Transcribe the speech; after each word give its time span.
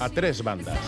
a 0.00 0.08
tres 0.08 0.42
bandas. 0.42 0.78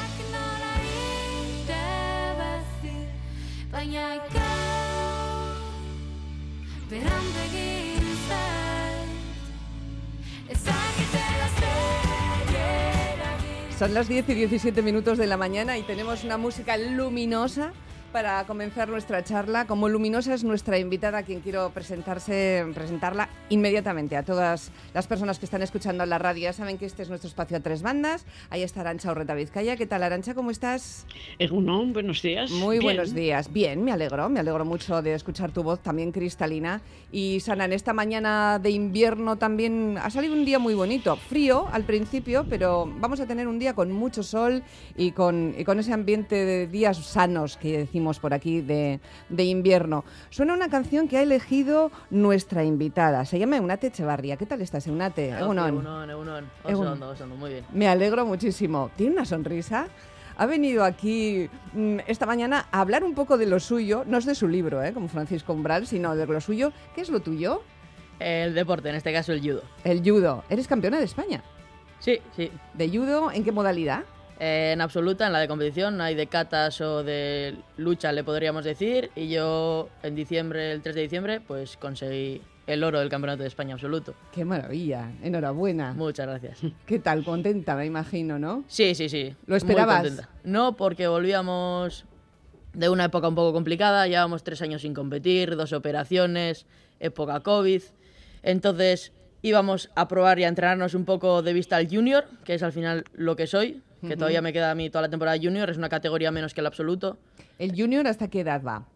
Son 13.79 13.95
las 13.95 14.09
10 14.09 14.29
y 14.29 14.35
17 14.35 14.81
minutos 14.83 15.19
de 15.19 15.27
la 15.27 15.37
mañana 15.37 15.77
y 15.77 15.83
tenemos 15.83 16.25
una 16.25 16.39
música 16.39 16.77
luminosa 16.77 17.73
para 18.13 18.45
comenzar 18.45 18.89
nuestra 18.89 19.25
charla. 19.25 19.67
Como 19.67 19.89
luminosa 19.89 20.35
es 20.35 20.45
nuestra 20.45 20.79
invitada, 20.79 21.19
a 21.19 21.23
quien 21.23 21.41
quiero 21.41 21.71
presentarse, 21.71 22.65
presentarla 22.75 23.29
inmediatamente 23.49 24.17
a 24.17 24.23
todas 24.23 24.71
las 24.93 25.07
personas 25.07 25.39
que 25.39 25.47
están 25.47 25.63
escuchando 25.63 26.05
la 26.05 26.19
radio. 26.19 26.45
Ya 26.45 26.53
saben 26.53 26.77
que 26.77 26.85
este 26.85 27.03
es 27.03 27.09
nuestro 27.09 27.29
espacio 27.29 27.57
a 27.57 27.61
tres 27.61 27.83
bandas. 27.83 28.27
Ahí 28.51 28.63
está 28.63 28.83
Arancha 28.83 29.11
Orreta 29.11 29.35
Vizcaya. 29.35 29.77
¿Qué 29.77 29.87
tal, 29.87 30.03
Arancha? 30.03 30.35
¿Cómo 30.35 30.51
estás? 30.51 31.07
Egunon, 31.39 31.95
buenos 31.95 32.21
días. 32.21 32.51
Muy 32.51 32.79
buenos 32.79 33.15
días. 33.15 33.51
Bien, 33.51 33.83
me 33.83 33.93
alegro. 33.93 34.29
Me 34.29 34.41
alegro 34.41 34.65
mucho 34.67 35.01
de 35.01 35.15
escuchar 35.15 35.51
tu 35.51 35.63
voz 35.63 35.81
también 35.81 36.13
cristalina. 36.13 36.83
Y 37.11 37.41
Sana, 37.41 37.65
en 37.65 37.73
esta 37.73 37.95
mañana 37.95 38.59
de 38.59 38.71
invierno 38.71 39.37
también 39.37 39.99
ha 40.01 40.11
salido 40.11 40.35
un 40.35 40.45
día 40.45 40.59
muy 40.59 40.75
bonito. 40.75 41.17
Frío 41.17 41.67
al 41.73 41.85
principio, 41.85 42.45
pero 42.49 42.93
vamos 42.99 43.21
a 43.21 43.27
tener 43.27 43.49
un 43.49 43.59
día 43.59 43.75
con 43.75 43.91
mucho 43.91 44.23
sol 44.23 44.63
y 44.97 45.13
con, 45.13 45.55
y 45.57 45.65
con 45.65 45.79
ese 45.79 45.95
ambiente 45.95 46.45
de 46.45 46.67
días 46.67 46.99
sanos 46.99 47.57
que 47.57 47.79
decimos 47.79 48.02
por 48.19 48.35
aquí 48.35 48.61
de, 48.61 49.01
invierno. 49.37 50.05
Suena 50.31 50.55
una 50.55 50.69
canción 50.69 51.09
que 51.09 51.19
ha 51.19 51.23
elegido 51.23 51.91
nuestra 52.11 52.65
invitada. 52.65 53.25
Se 53.25 53.39
llama 53.39 53.57
Eunate 53.57 53.89
Echevarría. 53.89 54.37
¿Qué 54.37 54.47
tal 54.47 54.61
estás, 54.61 54.87
Eunate? 54.87 55.31
Egunon. 55.31 56.11
Egunon, 56.65 56.99
muy 57.39 57.51
bien. 57.51 57.65
Me 57.73 57.89
alegro 57.89 58.27
muchísimo. 58.27 58.91
Tiene 58.97 59.13
una 59.13 59.25
sonrisa 59.25 59.89
ha 60.37 60.47
venido 60.47 60.85
aquí 60.85 61.49
mm, 61.73 61.99
esta 62.07 62.27
mañana 62.27 62.67
a 62.71 62.81
hablar 62.81 63.05
un 63.05 63.15
poco 63.15 63.39
de 63.39 63.47
lo 63.47 63.61
suyo, 63.61 64.05
no 64.07 64.19
es 64.19 64.25
de 64.25 64.35
su 64.35 64.49
libro, 64.49 64.83
¿eh? 64.83 64.93
como 64.93 65.09
Francisco 65.09 65.53
Umbral, 65.53 65.87
sino 65.87 66.17
de 66.17 66.27
lo 66.27 66.41
suyo. 66.41 66.73
¿Qué 66.95 67.03
es 67.03 67.11
lo 67.11 67.21
tuyo? 67.21 67.63
El 68.19 68.55
deporte, 68.55 68.89
en 68.89 68.95
este 68.95 69.13
caso 69.13 69.33
el 69.33 69.41
judo. 69.41 69.63
El 69.85 70.01
judo. 70.03 70.45
¿Eres 70.49 70.69
campeona 70.69 70.99
de 70.99 71.05
España? 71.05 71.43
Sí, 71.99 72.19
sí. 72.37 72.51
¿De 72.75 72.89
judo 72.89 73.31
en 73.31 73.45
qué 73.45 73.53
modalidad? 73.53 74.05
En 74.45 74.81
absoluta, 74.81 75.29
en 75.29 75.33
la 75.33 75.39
de 75.39 75.47
competición, 75.47 75.97
no 75.97 76.03
hay 76.03 76.17
de 76.17 76.27
catas 76.27 76.81
o 76.81 77.05
de 77.05 77.55
lucha, 77.77 78.11
le 78.11 78.25
podríamos 78.25 78.65
decir. 78.65 79.13
Y 79.15 79.29
yo 79.29 79.89
en 80.03 80.17
diciembre, 80.17 80.73
el 80.73 80.83
3 80.83 80.97
de 80.97 81.03
diciembre, 81.03 81.41
pues 81.41 81.77
conseguí 81.77 82.43
el 82.67 82.83
oro 82.83 82.99
del 82.99 83.09
Campeonato 83.09 83.43
de 83.43 83.49
España 83.49 83.75
absoluto. 83.75 84.17
¡Qué 84.33 84.45
maravilla! 84.45 85.13
Enhorabuena. 85.23 85.93
Muchas 85.93 86.27
gracias. 86.27 86.59
¿Qué 86.87 86.99
tal? 86.99 87.23
Contenta, 87.23 87.77
me 87.77 87.87
imagino, 87.87 88.41
¿no? 88.41 88.65
Sí, 88.67 88.97
sí, 88.97 89.09
sí. 89.09 89.33
¿Lo 89.47 89.55
esperabas? 89.55 90.29
No, 90.43 90.75
porque 90.75 91.07
volvíamos 91.07 92.05
de 92.73 92.89
una 92.89 93.05
época 93.05 93.29
un 93.29 93.37
poco 93.37 93.53
complicada, 93.53 94.09
llevábamos 94.09 94.43
tres 94.43 94.61
años 94.61 94.83
sin 94.83 94.93
competir, 94.93 95.55
dos 95.55 95.73
operaciones, 95.73 96.67
época 96.99 97.39
COVID. 97.39 97.83
Entonces 98.43 99.13
íbamos 99.41 99.89
a 99.95 100.09
probar 100.09 100.41
y 100.41 100.45
a 100.45 100.49
entrenarnos 100.49 100.95
un 100.95 101.05
poco 101.05 101.43
de 101.43 101.53
vista 101.53 101.77
al 101.77 101.89
junior, 101.89 102.25
que 102.45 102.55
es 102.55 102.65
al 102.65 102.73
final 102.73 103.05
lo 103.15 103.37
que 103.37 103.47
soy, 103.47 103.83
que 104.07 104.17
todavía 104.17 104.43
me 104.43 104.53
queda 104.53 104.71
a 104.71 104.75
mí 104.75 104.91
toda 104.91 105.03
la 105.03 105.09
temporada 105.09 105.39
junior, 105.41 105.71
es 105.71 105.77
una 105.77 105.89
categoría 105.89 106.31
menos 106.31 106.55
que 106.55 106.61
el 106.61 106.67
absoluto. 106.67 107.19
¿El 107.59 107.73
junior 107.75 108.07
hasta 108.07 108.29
qué 108.29 108.41
edad 108.41 108.63
va? 108.63 108.87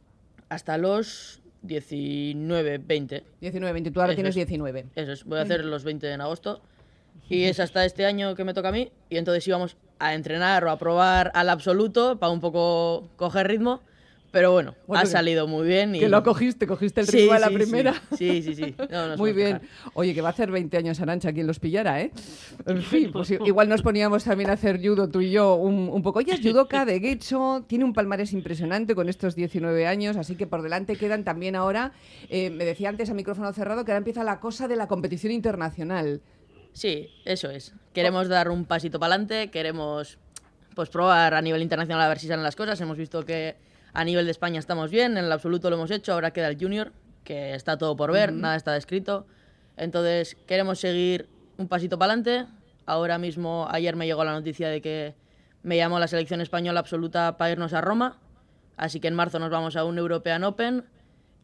Hasta 0.48 0.78
los 0.78 1.40
19, 1.62 2.78
20. 2.78 3.24
19, 3.40 3.72
20, 3.72 3.90
tú 3.90 4.00
ahora 4.00 4.14
tienes 4.14 4.34
19. 4.34 4.86
Eso 4.94 5.12
es, 5.12 5.24
voy 5.24 5.38
a 5.38 5.42
hacer 5.42 5.64
los 5.64 5.84
20 5.84 6.12
en 6.12 6.20
agosto. 6.20 6.60
Y 7.28 7.44
es 7.44 7.58
hasta 7.58 7.84
este 7.84 8.06
año 8.06 8.36
que 8.36 8.44
me 8.44 8.54
toca 8.54 8.68
a 8.68 8.72
mí. 8.72 8.92
Y 9.10 9.16
entonces 9.16 9.46
íbamos 9.48 9.76
a 9.98 10.14
entrenar 10.14 10.64
o 10.64 10.70
a 10.70 10.78
probar 10.78 11.32
al 11.34 11.48
absoluto 11.48 12.18
para 12.18 12.30
un 12.30 12.40
poco 12.40 13.08
coger 13.16 13.48
ritmo. 13.48 13.80
Pero 14.36 14.52
bueno, 14.52 14.74
ha 14.92 15.06
salido 15.06 15.46
muy 15.46 15.66
bien. 15.66 15.94
Y... 15.94 16.00
Que 16.00 16.10
lo 16.10 16.22
cogiste, 16.22 16.66
cogiste 16.66 17.00
el 17.00 17.06
ritmo 17.06 17.32
a 17.32 17.38
la 17.38 17.48
primera. 17.48 17.94
Sí, 18.18 18.42
sí, 18.42 18.54
sí. 18.54 18.74
muy 19.16 19.32
bien. 19.32 19.62
Oye, 19.94 20.12
que 20.12 20.20
va 20.20 20.28
a 20.28 20.32
hacer 20.32 20.50
20 20.50 20.76
años 20.76 21.00
Arancha 21.00 21.32
quien 21.32 21.46
los 21.46 21.58
pillara, 21.58 22.02
¿eh? 22.02 22.12
En 22.66 22.82
fin, 22.82 23.10
pues 23.12 23.30
igual 23.30 23.70
nos 23.70 23.80
poníamos 23.80 24.24
también 24.24 24.50
a 24.50 24.52
hacer 24.52 24.78
judo 24.78 25.08
tú 25.08 25.22
y 25.22 25.30
yo 25.30 25.54
un, 25.54 26.02
poco. 26.02 26.20
Ella 26.20 26.34
es 26.34 26.42
judoka 26.42 26.84
de 26.84 27.00
Gecho, 27.00 27.64
tiene 27.66 27.86
un 27.86 27.94
palmarés 27.94 28.34
impresionante 28.34 28.94
con 28.94 29.08
estos 29.08 29.34
19 29.36 29.86
años, 29.86 30.18
así 30.18 30.36
que 30.36 30.46
por 30.46 30.60
delante 30.60 30.96
quedan 30.96 31.24
también 31.24 31.56
ahora, 31.56 31.92
eh, 32.28 32.50
me 32.50 32.66
decía 32.66 32.90
antes 32.90 33.08
a 33.08 33.14
micrófono 33.14 33.50
cerrado, 33.54 33.86
que 33.86 33.92
ahora 33.92 34.00
empieza 34.00 34.22
la 34.22 34.38
cosa 34.38 34.68
de 34.68 34.76
la 34.76 34.86
competición 34.86 35.32
internacional. 35.32 36.20
Sí, 36.74 37.08
eso 37.24 37.48
es. 37.48 37.72
Queremos 37.94 38.28
dar 38.28 38.50
un 38.50 38.66
pasito 38.66 39.00
para 39.00 39.14
adelante, 39.14 39.50
queremos 39.50 40.18
pues 40.74 40.90
probar 40.90 41.32
a 41.32 41.40
nivel 41.40 41.62
internacional 41.62 42.02
a 42.02 42.08
ver 42.08 42.18
si 42.18 42.28
salen 42.28 42.42
las 42.42 42.54
cosas. 42.54 42.78
Hemos 42.82 42.98
visto 42.98 43.24
que 43.24 43.56
a 43.96 44.04
nivel 44.04 44.26
de 44.26 44.30
España 44.30 44.58
estamos 44.58 44.90
bien, 44.90 45.16
en 45.16 45.24
el 45.24 45.32
absoluto 45.32 45.70
lo 45.70 45.76
hemos 45.76 45.90
hecho, 45.90 46.12
ahora 46.12 46.30
queda 46.30 46.48
el 46.48 46.58
junior, 46.60 46.92
que 47.24 47.54
está 47.54 47.78
todo 47.78 47.96
por 47.96 48.12
ver, 48.12 48.30
nada 48.30 48.54
está 48.54 48.74
descrito. 48.74 49.26
Entonces 49.78 50.36
queremos 50.46 50.78
seguir 50.78 51.30
un 51.56 51.66
pasito 51.66 51.98
para 51.98 52.12
adelante. 52.12 52.46
Ahora 52.84 53.16
mismo, 53.16 53.66
ayer 53.70 53.96
me 53.96 54.04
llegó 54.04 54.22
la 54.22 54.32
noticia 54.32 54.68
de 54.68 54.82
que 54.82 55.14
me 55.62 55.78
llamó 55.78 55.98
la 55.98 56.08
selección 56.08 56.42
española 56.42 56.80
absoluta 56.80 57.38
para 57.38 57.52
irnos 57.52 57.72
a 57.72 57.80
Roma. 57.80 58.18
Así 58.76 59.00
que 59.00 59.08
en 59.08 59.14
marzo 59.14 59.38
nos 59.38 59.48
vamos 59.48 59.76
a 59.76 59.84
un 59.84 59.96
European 59.96 60.44
Open 60.44 60.84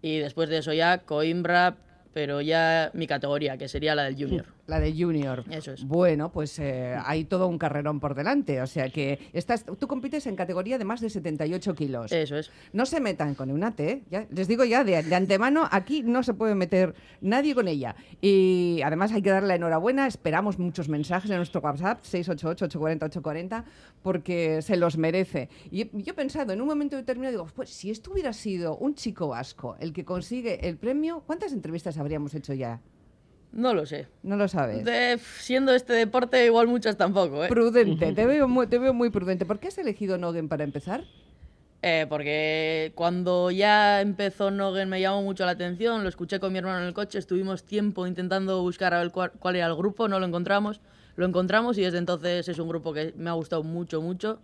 y 0.03 0.19
después 0.19 0.51
de 0.51 0.59
eso 0.59 0.75
ya 0.75 0.99
Coimbra, 0.99 1.77
pero 2.13 2.43
ya 2.43 2.91
mi 2.93 3.07
categoría, 3.07 3.57
que 3.57 3.67
sería 3.67 3.95
la 3.95 4.05
del 4.05 4.17
junior. 4.17 4.45
La 4.67 4.79
de 4.79 4.95
Junior. 4.97 5.45
Eso 5.51 5.73
es. 5.73 5.85
Bueno, 5.85 6.31
pues 6.31 6.59
eh, 6.61 6.97
hay 7.05 7.25
todo 7.25 7.49
un 7.49 7.59
carrerón 7.59 7.99
por 7.99 8.15
delante. 8.15 8.63
O 8.63 8.67
sea 8.67 8.89
que 8.91 9.19
estás, 9.33 9.65
tú 9.65 9.89
compites 9.89 10.27
en 10.27 10.37
categoría 10.37 10.79
de 10.79 10.85
más 10.85 11.01
de 11.01 11.11
78 11.11 11.75
kilos. 11.75 12.13
Eso 12.13 12.37
es. 12.37 12.51
No 12.73 12.87
se 12.87 13.01
metan 13.01 13.35
con 13.35 13.51
Eunate. 13.51 13.91
¿eh? 13.91 14.03
Ya, 14.09 14.27
les 14.31 14.47
digo 14.47 14.65
ya 14.65 14.85
de, 14.85 14.97
antemano, 14.97 15.69
aquí 15.71 16.03
no 16.03 16.23
se 16.23 16.35
puede 16.35 16.55
meter 16.55 16.95
nadie 17.21 17.57
con 17.57 17.67
ella. 17.67 17.97
Y 18.21 18.81
además 18.85 19.13
hay 19.13 19.23
que 19.23 19.31
darle 19.31 19.49
la 19.49 19.55
enhorabuena. 19.57 20.07
Esperamos 20.07 20.61
muchos 20.61 20.89
mensajes 20.89 21.31
en 21.31 21.39
nuestro 21.39 21.61
WhatsApp, 21.61 22.03
688-840-840, 22.05 23.65
porque 24.03 24.63
se 24.63 24.77
los 24.77 24.97
merece. 24.97 25.49
Y 25.73 25.89
yo 26.03 26.13
he 26.13 26.15
pensado, 26.15 26.53
en 26.53 26.61
un 26.61 26.69
momento 26.69 26.95
determinado, 26.95 27.33
digo, 27.33 27.47
pues 27.55 27.71
si 27.71 27.91
esto 27.91 28.13
hubiera 28.13 28.33
sido 28.33 28.77
un 28.77 28.95
chico 28.95 29.29
vasco 29.29 29.77
el 29.81 29.93
que 29.93 30.05
consigue 30.05 30.69
el 30.69 30.77
premio, 30.77 31.25
¿cuántas 31.27 31.53
entrevistas 31.53 31.99
habríamos 31.99 32.35
hecho 32.35 32.55
ya? 32.55 32.81
No 33.53 33.75
lo 33.75 33.85
sé. 33.85 34.09
No 34.23 34.37
lo 34.37 34.49
sabes. 34.49 34.85
siendo 35.39 35.75
este 35.75 35.93
deporte, 35.93 36.45
igual 36.45 36.69
muchas 36.69 36.97
tampoco. 36.97 37.45
¿eh? 37.45 37.49
Prudente, 37.49 38.13
te 38.13 38.27
veo, 38.27 38.49
muy, 38.49 38.67
te 38.67 38.79
veo 38.79 38.95
muy 38.95 39.11
prudente. 39.11 39.45
¿Por 39.45 39.59
qué 39.59 39.69
has 39.69 39.79
elegido 39.79 40.17
Nogen 40.17 40.49
para 40.49 40.65
empezar? 40.65 41.05
Eh, 41.83 42.07
porque 42.09 42.93
cuando 42.95 43.51
ya 43.51 44.01
empezó 44.01 44.51
Nogen 44.51 44.89
me 44.89 45.01
llamó 45.01 45.23
mucho 45.23 45.45
la 45.45 45.51
atención, 45.51 46.03
lo 46.05 46.09
escuché 46.09 46.39
con 46.39 46.53
mi 46.53 46.59
hermano 46.61 46.79
en 46.79 46.85
el 46.85 46.95
coche, 46.95 47.19
estuvimos 47.19 47.65
tiempo 47.65 48.07
intentando 48.07 48.63
buscar 48.63 48.95
a 48.95 49.01
ver 49.01 49.11
cuál, 49.11 49.33
cuál, 49.33 49.57
era 49.57 49.67
el 49.67 49.75
grupo, 49.75 50.07
no 50.07 50.21
lo 50.21 50.27
encontramos, 50.27 50.81
lo 51.17 51.27
encontramos 51.27 51.77
y 51.79 51.83
desde 51.83 51.99
entonces 51.99 52.49
es 52.49 52.59
un 52.61 52.69
grupo 52.69 52.93
que 52.93 53.13
me 53.17 53.31
ha 53.31 53.33
gustado 53.33 53.65
mucho, 53.65 54.01
mucho 54.01 54.39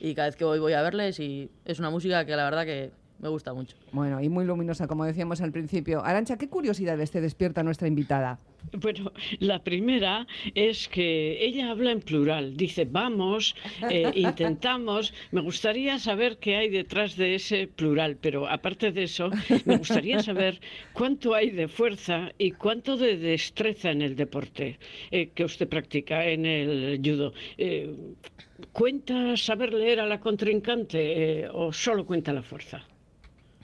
y 0.00 0.16
cada 0.16 0.26
vez 0.26 0.34
que 0.34 0.44
voy 0.44 0.58
voy 0.58 0.72
a 0.72 0.82
verles 0.82 1.20
y 1.20 1.48
es 1.64 1.78
una 1.78 1.88
música 1.88 2.24
que 2.24 2.34
la 2.34 2.42
verdad 2.42 2.64
que 2.64 2.90
me 3.22 3.28
gusta 3.28 3.54
mucho. 3.54 3.76
Bueno, 3.92 4.20
y 4.20 4.28
muy 4.28 4.44
luminosa, 4.44 4.88
como 4.88 5.04
decíamos 5.04 5.40
al 5.40 5.52
principio. 5.52 6.04
Arancha, 6.04 6.36
¿qué 6.36 6.48
curiosidades 6.48 7.12
te 7.12 7.20
despierta 7.20 7.62
nuestra 7.62 7.86
invitada? 7.86 8.40
Bueno, 8.72 9.12
la 9.38 9.62
primera 9.62 10.26
es 10.54 10.88
que 10.88 11.44
ella 11.44 11.70
habla 11.70 11.92
en 11.92 12.00
plural. 12.00 12.56
Dice, 12.56 12.84
vamos, 12.84 13.54
eh, 13.88 14.10
intentamos. 14.16 15.14
Me 15.30 15.40
gustaría 15.40 16.00
saber 16.00 16.38
qué 16.38 16.56
hay 16.56 16.68
detrás 16.68 17.16
de 17.16 17.36
ese 17.36 17.68
plural, 17.68 18.18
pero 18.20 18.48
aparte 18.48 18.90
de 18.90 19.04
eso, 19.04 19.30
me 19.66 19.76
gustaría 19.76 20.20
saber 20.20 20.60
cuánto 20.92 21.34
hay 21.34 21.50
de 21.50 21.68
fuerza 21.68 22.32
y 22.38 22.50
cuánto 22.50 22.96
de 22.96 23.16
destreza 23.18 23.92
en 23.92 24.02
el 24.02 24.16
deporte 24.16 24.80
eh, 25.12 25.30
que 25.32 25.44
usted 25.44 25.68
practica 25.68 26.26
en 26.26 26.44
el 26.44 27.00
judo. 27.04 27.32
Eh, 27.56 27.94
¿Cuenta 28.72 29.36
saber 29.36 29.72
leer 29.72 30.00
a 30.00 30.06
la 30.06 30.18
contrincante 30.18 31.48
o 31.52 31.72
solo 31.72 32.04
cuenta 32.04 32.32
la 32.32 32.42
fuerza? 32.42 32.84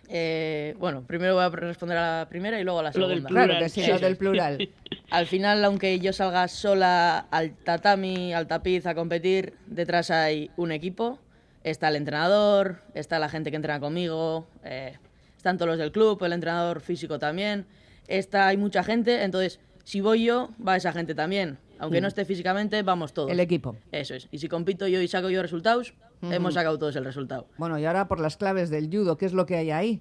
Eh, 0.09 0.75
bueno, 0.79 1.03
primero 1.07 1.35
voy 1.35 1.45
a 1.45 1.51
responder 1.51 1.99
a 1.99 2.21
la 2.21 2.29
primera 2.29 2.59
y 2.59 2.65
luego 2.65 2.81
a 2.81 2.85
la 2.85 2.93
segunda. 2.93 3.09
Lo 3.09 3.15
del 3.15 3.25
plural, 3.27 3.47
claro 3.47 3.61
que 3.63 3.69
sí, 3.69 3.87
lo 3.87 3.99
del 3.99 4.17
plural. 4.17 4.69
Al 5.11 5.27
final, 5.27 5.65
aunque 5.65 5.99
yo 6.01 6.13
salga 6.13 6.49
sola 6.49 7.27
al 7.31 7.55
tatami, 7.57 8.35
al 8.35 8.47
tapiz 8.47 8.87
a 8.87 8.95
competir, 8.95 9.55
detrás 9.67 10.11
hay 10.11 10.51
un 10.57 10.73
equipo. 10.73 11.19
Está 11.65 11.89
el 11.89 11.97
entrenador, 11.97 12.83
está 12.95 13.19
la 13.19 13.29
gente 13.29 13.51
que 13.51 13.57
entrena 13.57 13.81
conmigo, 13.81 14.47
eh, 14.65 14.97
están 15.37 15.57
todos 15.57 15.71
los 15.71 15.79
del 15.79 15.93
club, 15.93 16.23
el 16.25 16.33
entrenador 16.33 16.81
físico 16.81 17.19
también. 17.19 17.67
Está, 18.07 18.49
hay 18.49 18.57
mucha 18.57 18.83
gente, 18.83 19.23
entonces 19.25 19.61
si 19.85 20.03
voy 20.03 20.25
yo, 20.25 20.51
va 20.67 20.77
esa 20.77 20.93
gente 20.93 21.15
también. 21.15 21.59
Aunque 21.79 22.01
no 22.01 22.07
mm. 22.07 22.09
esté 22.09 22.25
físicamente, 22.25 22.83
vamos 22.83 23.13
todos. 23.13 23.31
El 23.31 23.41
equipo. 23.41 23.77
Eso 23.93 24.15
es. 24.15 24.29
Y 24.31 24.39
si 24.39 24.49
compito 24.49 24.87
yo 24.87 25.01
y 25.01 25.09
saco 25.09 25.31
yo 25.31 25.41
resultados, 25.43 25.95
hemos 26.23 26.55
sacado 26.55 26.79
todos 26.79 26.97
el 26.97 27.05
resultado. 27.05 27.47
Bueno, 27.59 27.79
y 27.79 27.85
ahora 27.85 28.09
por 28.09 28.21
las 28.21 28.37
claves 28.37 28.71
del 28.71 28.89
judo, 28.91 29.17
¿qué 29.17 29.27
es 29.27 29.33
lo 29.33 29.47
que 29.47 29.57
hay 29.57 29.71
ahí? 29.71 30.01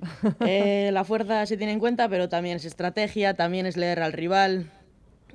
Eh, 0.40 0.90
la 0.92 1.04
fuerza 1.04 1.46
se 1.46 1.56
tiene 1.56 1.72
en 1.72 1.78
cuenta, 1.80 2.08
pero 2.08 2.28
también 2.28 2.56
es 2.56 2.64
estrategia, 2.64 3.34
también 3.34 3.64
es 3.66 3.76
leer 3.76 4.00
al 4.00 4.12
rival. 4.12 4.70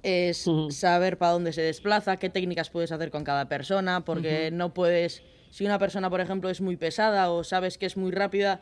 es 0.04 0.46
saber 0.70 1.18
para 1.18 1.32
dónde 1.34 1.54
se 1.54 1.62
desplaza, 1.62 2.18
qué 2.18 2.30
técnicas 2.30 2.70
puedes 2.70 2.92
hacer 2.92 3.12
con 3.12 3.24
cada 3.24 3.48
persona, 3.48 4.04
porque 4.06 4.50
no 4.52 4.74
puedes, 4.74 5.22
si 5.52 5.64
una 5.66 5.78
persona, 5.80 6.10
por 6.10 6.22
ejemplo, 6.22 6.50
es 6.50 6.60
muy 6.62 6.76
pesada 6.76 7.32
o 7.32 7.44
sabes 7.44 7.78
que 7.78 7.86
es 7.86 7.98
muy 7.98 8.12
rápida, 8.12 8.62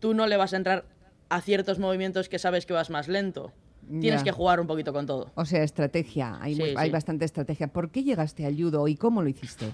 tú 0.00 0.12
no 0.14 0.26
le 0.26 0.36
vas 0.36 0.52
a 0.54 0.56
entrar 0.56 0.84
a 1.28 1.40
ciertos 1.40 1.78
movimientos 1.78 2.28
que 2.28 2.38
sabes 2.38 2.66
que 2.66 2.72
vas 2.72 2.90
más 2.90 3.06
lento. 3.08 3.52
Tienes 4.00 4.24
que 4.24 4.32
jugar 4.32 4.58
un 4.60 4.66
poquito 4.66 4.92
con 4.92 5.06
todo. 5.06 5.30
O 5.36 5.44
sea, 5.44 5.62
estrategia. 5.62 6.38
Hay, 6.40 6.54
Sí, 6.56 6.60
muy- 6.60 6.74
hay 6.76 6.88
sí. 6.88 6.92
bastante 6.92 7.24
estrategia. 7.24 7.68
¿Por 7.68 7.90
qué 7.92 8.02
llegaste 8.02 8.44
al 8.44 8.56
judo 8.56 8.88
y 8.88 8.96
cómo 8.96 9.22
lo 9.22 9.28
hiciste? 9.28 9.66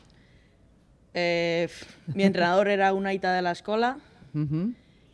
Eh, 1.14 1.69
mi 2.14 2.25
entrenador 2.25 2.69
era 2.69 2.93
una 2.93 3.12
ita 3.12 3.32
de 3.35 3.43
la 3.43 3.53
escuela 3.53 3.99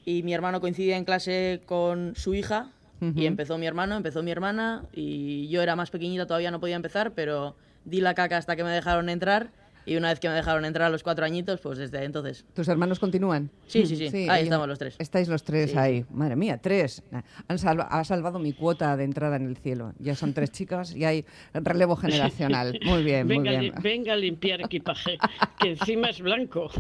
y 0.05 0.23
mi 0.23 0.33
hermano 0.33 0.61
coincidía 0.61 0.97
en 0.97 1.05
clase 1.05 1.61
con 1.67 2.15
su 2.15 2.35
hija 2.35 2.71
y 3.01 3.27
empezó 3.27 3.59
mi 3.59 3.67
hermano, 3.67 3.97
empezó 3.97 4.23
mi 4.23 4.31
hermana 4.31 4.85
y 4.93 5.49
yo 5.49 5.63
era 5.63 5.77
más 5.77 5.91
pequeñita, 5.91 6.27
todavía 6.27 6.51
no 6.51 6.61
podía 6.61 6.77
empezar, 6.77 7.13
pero 7.13 7.57
di 7.85 8.01
la 8.01 8.15
caca 8.15 8.37
hasta 8.37 8.57
que 8.57 8.65
me 8.65 8.71
dejaron 8.71 9.09
entrar 9.09 9.51
y 9.89 9.97
una 9.97 10.09
vez 10.09 10.21
que 10.21 10.29
me 10.29 10.35
dejaron 10.35 10.65
entrar 10.65 10.87
a 10.87 10.91
los 10.91 11.03
cuatro 11.03 11.25
añitos, 11.25 11.61
pues 11.61 11.79
desde 11.79 12.05
entonces. 12.05 12.45
¿Tus 12.55 12.69
hermanos 12.69 12.99
continúan? 12.99 13.51
Sí, 13.67 13.87
sí, 13.87 13.97
sí, 14.11 14.29
ahí 14.29 14.45
estamos 14.45 14.69
los 14.69 14.79
tres. 14.79 14.97
Estáis 14.99 15.29
los 15.29 15.43
tres 15.45 15.71
Sí, 15.73 15.79
ahí. 15.79 16.05
Madre 16.11 16.37
mía, 16.37 16.59
tres. 16.63 17.03
Han 17.49 17.59
salva- 17.59 17.89
ha 17.91 18.05
salvado 18.05 18.39
mi 18.39 18.53
cuota 18.53 18.97
de 18.97 19.05
entrada 19.05 19.37
en 19.37 19.47
el 19.47 19.57
cielo. 19.57 19.93
Ya 19.99 20.15
son 20.15 20.35
tres 20.35 20.51
chicas 20.53 20.95
y 20.95 21.05
hay 21.05 21.25
relevo 21.55 21.97
generacional. 21.97 22.79
Muy 22.85 23.03
bien, 23.03 23.27
muy 23.27 23.39
venga, 23.39 23.51
bien. 23.51 23.63
li- 23.63 23.73
venga 23.83 24.13
a 24.13 24.17
limpiar 24.17 24.61
equipaje, 24.61 25.19
que 25.59 25.71
encima 25.71 26.11
es 26.11 26.21
blanco. 26.21 26.71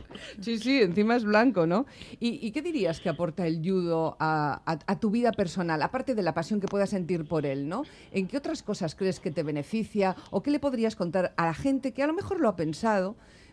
Sí, 0.40 0.58
sí, 0.58 0.82
encima 0.82 1.16
es 1.16 1.24
blanco, 1.24 1.66
¿no? 1.66 1.86
¿Y, 2.20 2.46
y 2.46 2.50
qué 2.52 2.62
dirías 2.62 3.00
que 3.00 3.08
aporta 3.08 3.46
el 3.46 3.58
judo 3.64 4.16
a, 4.20 4.62
a- 4.66 4.78
a 4.86 5.00
tu 5.00 5.10
vida 5.10 5.32
personal, 5.32 5.80
aparte 5.82 6.14
de 6.14 6.22
la 6.22 6.34
pasión 6.34 6.60
que 6.60 6.66
puedas 6.66 6.90
sentir 6.90 7.24
por 7.26 7.46
él, 7.46 7.68
¿no? 7.68 7.84
¿En 8.12 8.26
qué 8.26 8.36
otras 8.36 8.62
cosas 8.62 8.94
crees 8.94 9.20
que 9.20 9.30
te 9.30 9.42
beneficia 9.42 10.16
o 10.30 10.42
qué 10.42 10.50
le 10.50 10.58
podrías 10.60 10.96
contar 10.96 11.32
a 11.36 11.46
la 11.46 11.54
gente 11.54 11.92
que 11.92 12.02
a 12.02 12.06
lo 12.06 12.12
mejor 12.12 12.40
lo 12.40 12.48
ha 12.48 12.56
pensado? 12.56 12.97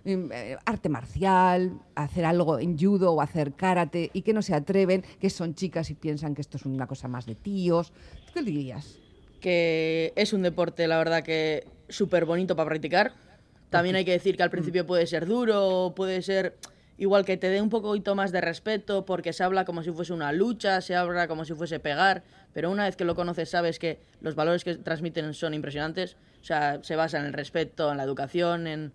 Em, 0.03 0.29
eh, 0.31 0.57
arte 0.65 0.89
marcial, 0.89 1.79
hacer 1.95 2.25
algo 2.25 2.59
en 2.59 2.77
judo 2.77 3.13
o 3.13 3.21
hacer 3.21 3.53
karate 3.53 4.11
y 4.13 4.21
que 4.21 4.33
no 4.33 4.41
se 4.41 4.53
atreven, 4.53 5.03
que 5.19 5.29
son 5.29 5.55
chicas 5.55 5.89
y 5.89 5.95
piensan 5.95 6.35
que 6.35 6.41
esto 6.41 6.57
es 6.57 6.65
una 6.65 6.87
cosa 6.87 7.07
más 7.07 7.25
de 7.25 7.35
tíos. 7.35 7.91
¿Tú 8.27 8.33
¿Qué 8.35 8.41
dirías? 8.43 8.99
que 9.45 10.11
es 10.15 10.33
un 10.33 10.41
deporte, 10.41 10.87
la 10.87 10.97
verdad, 10.97 11.21
que 11.21 11.67
súper 11.87 12.25
bonito 12.25 12.55
para 12.55 12.69
practicar. 12.69 13.13
También 13.69 13.95
hay 13.95 14.03
que 14.03 14.13
decir 14.13 14.37
que 14.37 14.41
al 14.41 14.49
principio 14.49 14.87
puede 14.87 15.05
ser 15.05 15.27
duro, 15.27 15.93
puede 15.95 16.23
ser 16.23 16.55
igual 16.97 17.25
que 17.25 17.37
te 17.37 17.49
dé 17.49 17.61
un 17.61 17.69
poquito 17.69 18.15
más 18.15 18.31
de 18.31 18.41
respeto 18.41 19.05
porque 19.05 19.33
se 19.33 19.43
habla 19.43 19.63
como 19.63 19.83
si 19.83 19.91
fuese 19.91 20.13
una 20.13 20.31
lucha, 20.31 20.81
se 20.81 20.95
habla 20.95 21.27
como 21.27 21.45
si 21.45 21.53
fuese 21.53 21.79
pegar, 21.79 22.23
pero 22.53 22.71
una 22.71 22.85
vez 22.85 22.95
que 22.95 23.05
lo 23.05 23.13
conoces 23.13 23.49
sabes 23.49 23.77
que 23.77 23.99
los 24.19 24.33
valores 24.33 24.63
que 24.63 24.77
transmiten 24.77 25.31
son 25.35 25.53
impresionantes. 25.53 26.15
O 26.41 26.43
sea, 26.43 26.79
se 26.83 26.95
basa 26.95 27.19
en 27.19 27.25
el 27.25 27.33
respeto, 27.33 27.91
en 27.91 27.97
la 27.97 28.03
educación, 28.03 28.65
en 28.65 28.93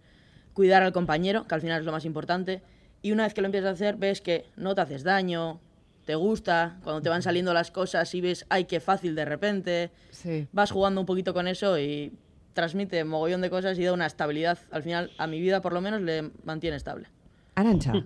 cuidar 0.61 0.83
al 0.83 0.93
compañero, 0.93 1.47
que 1.49 1.55
al 1.55 1.63
final 1.63 1.81
es 1.81 1.87
lo 1.87 1.93
más 1.93 2.05
importante. 2.05 2.61
Y 3.01 3.13
una 3.13 3.23
vez 3.23 3.33
que 3.33 3.41
lo 3.41 3.47
empiezas 3.47 3.71
a 3.71 3.73
hacer, 3.73 3.97
ves 3.97 4.21
que 4.21 4.45
no 4.57 4.75
te 4.75 4.83
haces 4.83 5.05
daño, 5.05 5.59
te 6.05 6.15
gusta, 6.17 6.77
cuando 6.85 7.01
te 7.01 7.09
van 7.09 7.23
saliendo 7.23 7.55
las 7.55 7.71
cosas 7.71 8.15
y 8.15 8.21
ves, 8.21 8.45
ay, 8.51 8.67
qué 8.67 8.79
fácil 8.79 9.15
de 9.15 9.25
repente, 9.25 9.91
Sí. 10.11 10.47
vas 10.53 10.71
jugando 10.71 11.01
un 11.01 11.07
poquito 11.07 11.33
con 11.33 11.49
eso 11.49 11.79
y 11.79 12.13
transmite 12.53 13.03
mogollón 13.05 13.41
de 13.41 13.49
cosas 13.49 13.79
y 13.79 13.85
da 13.85 13.95
una 13.95 14.05
estabilidad. 14.05 14.59
Al 14.71 14.83
final, 14.83 15.13
a 15.17 15.27
mi 15.27 15.41
vida 15.41 15.63
por 15.63 15.73
lo 15.73 15.81
menos 15.81 16.03
le 16.03 16.31
mantiene 16.45 16.77
estable. 16.77 17.09
Arancha. 17.55 17.93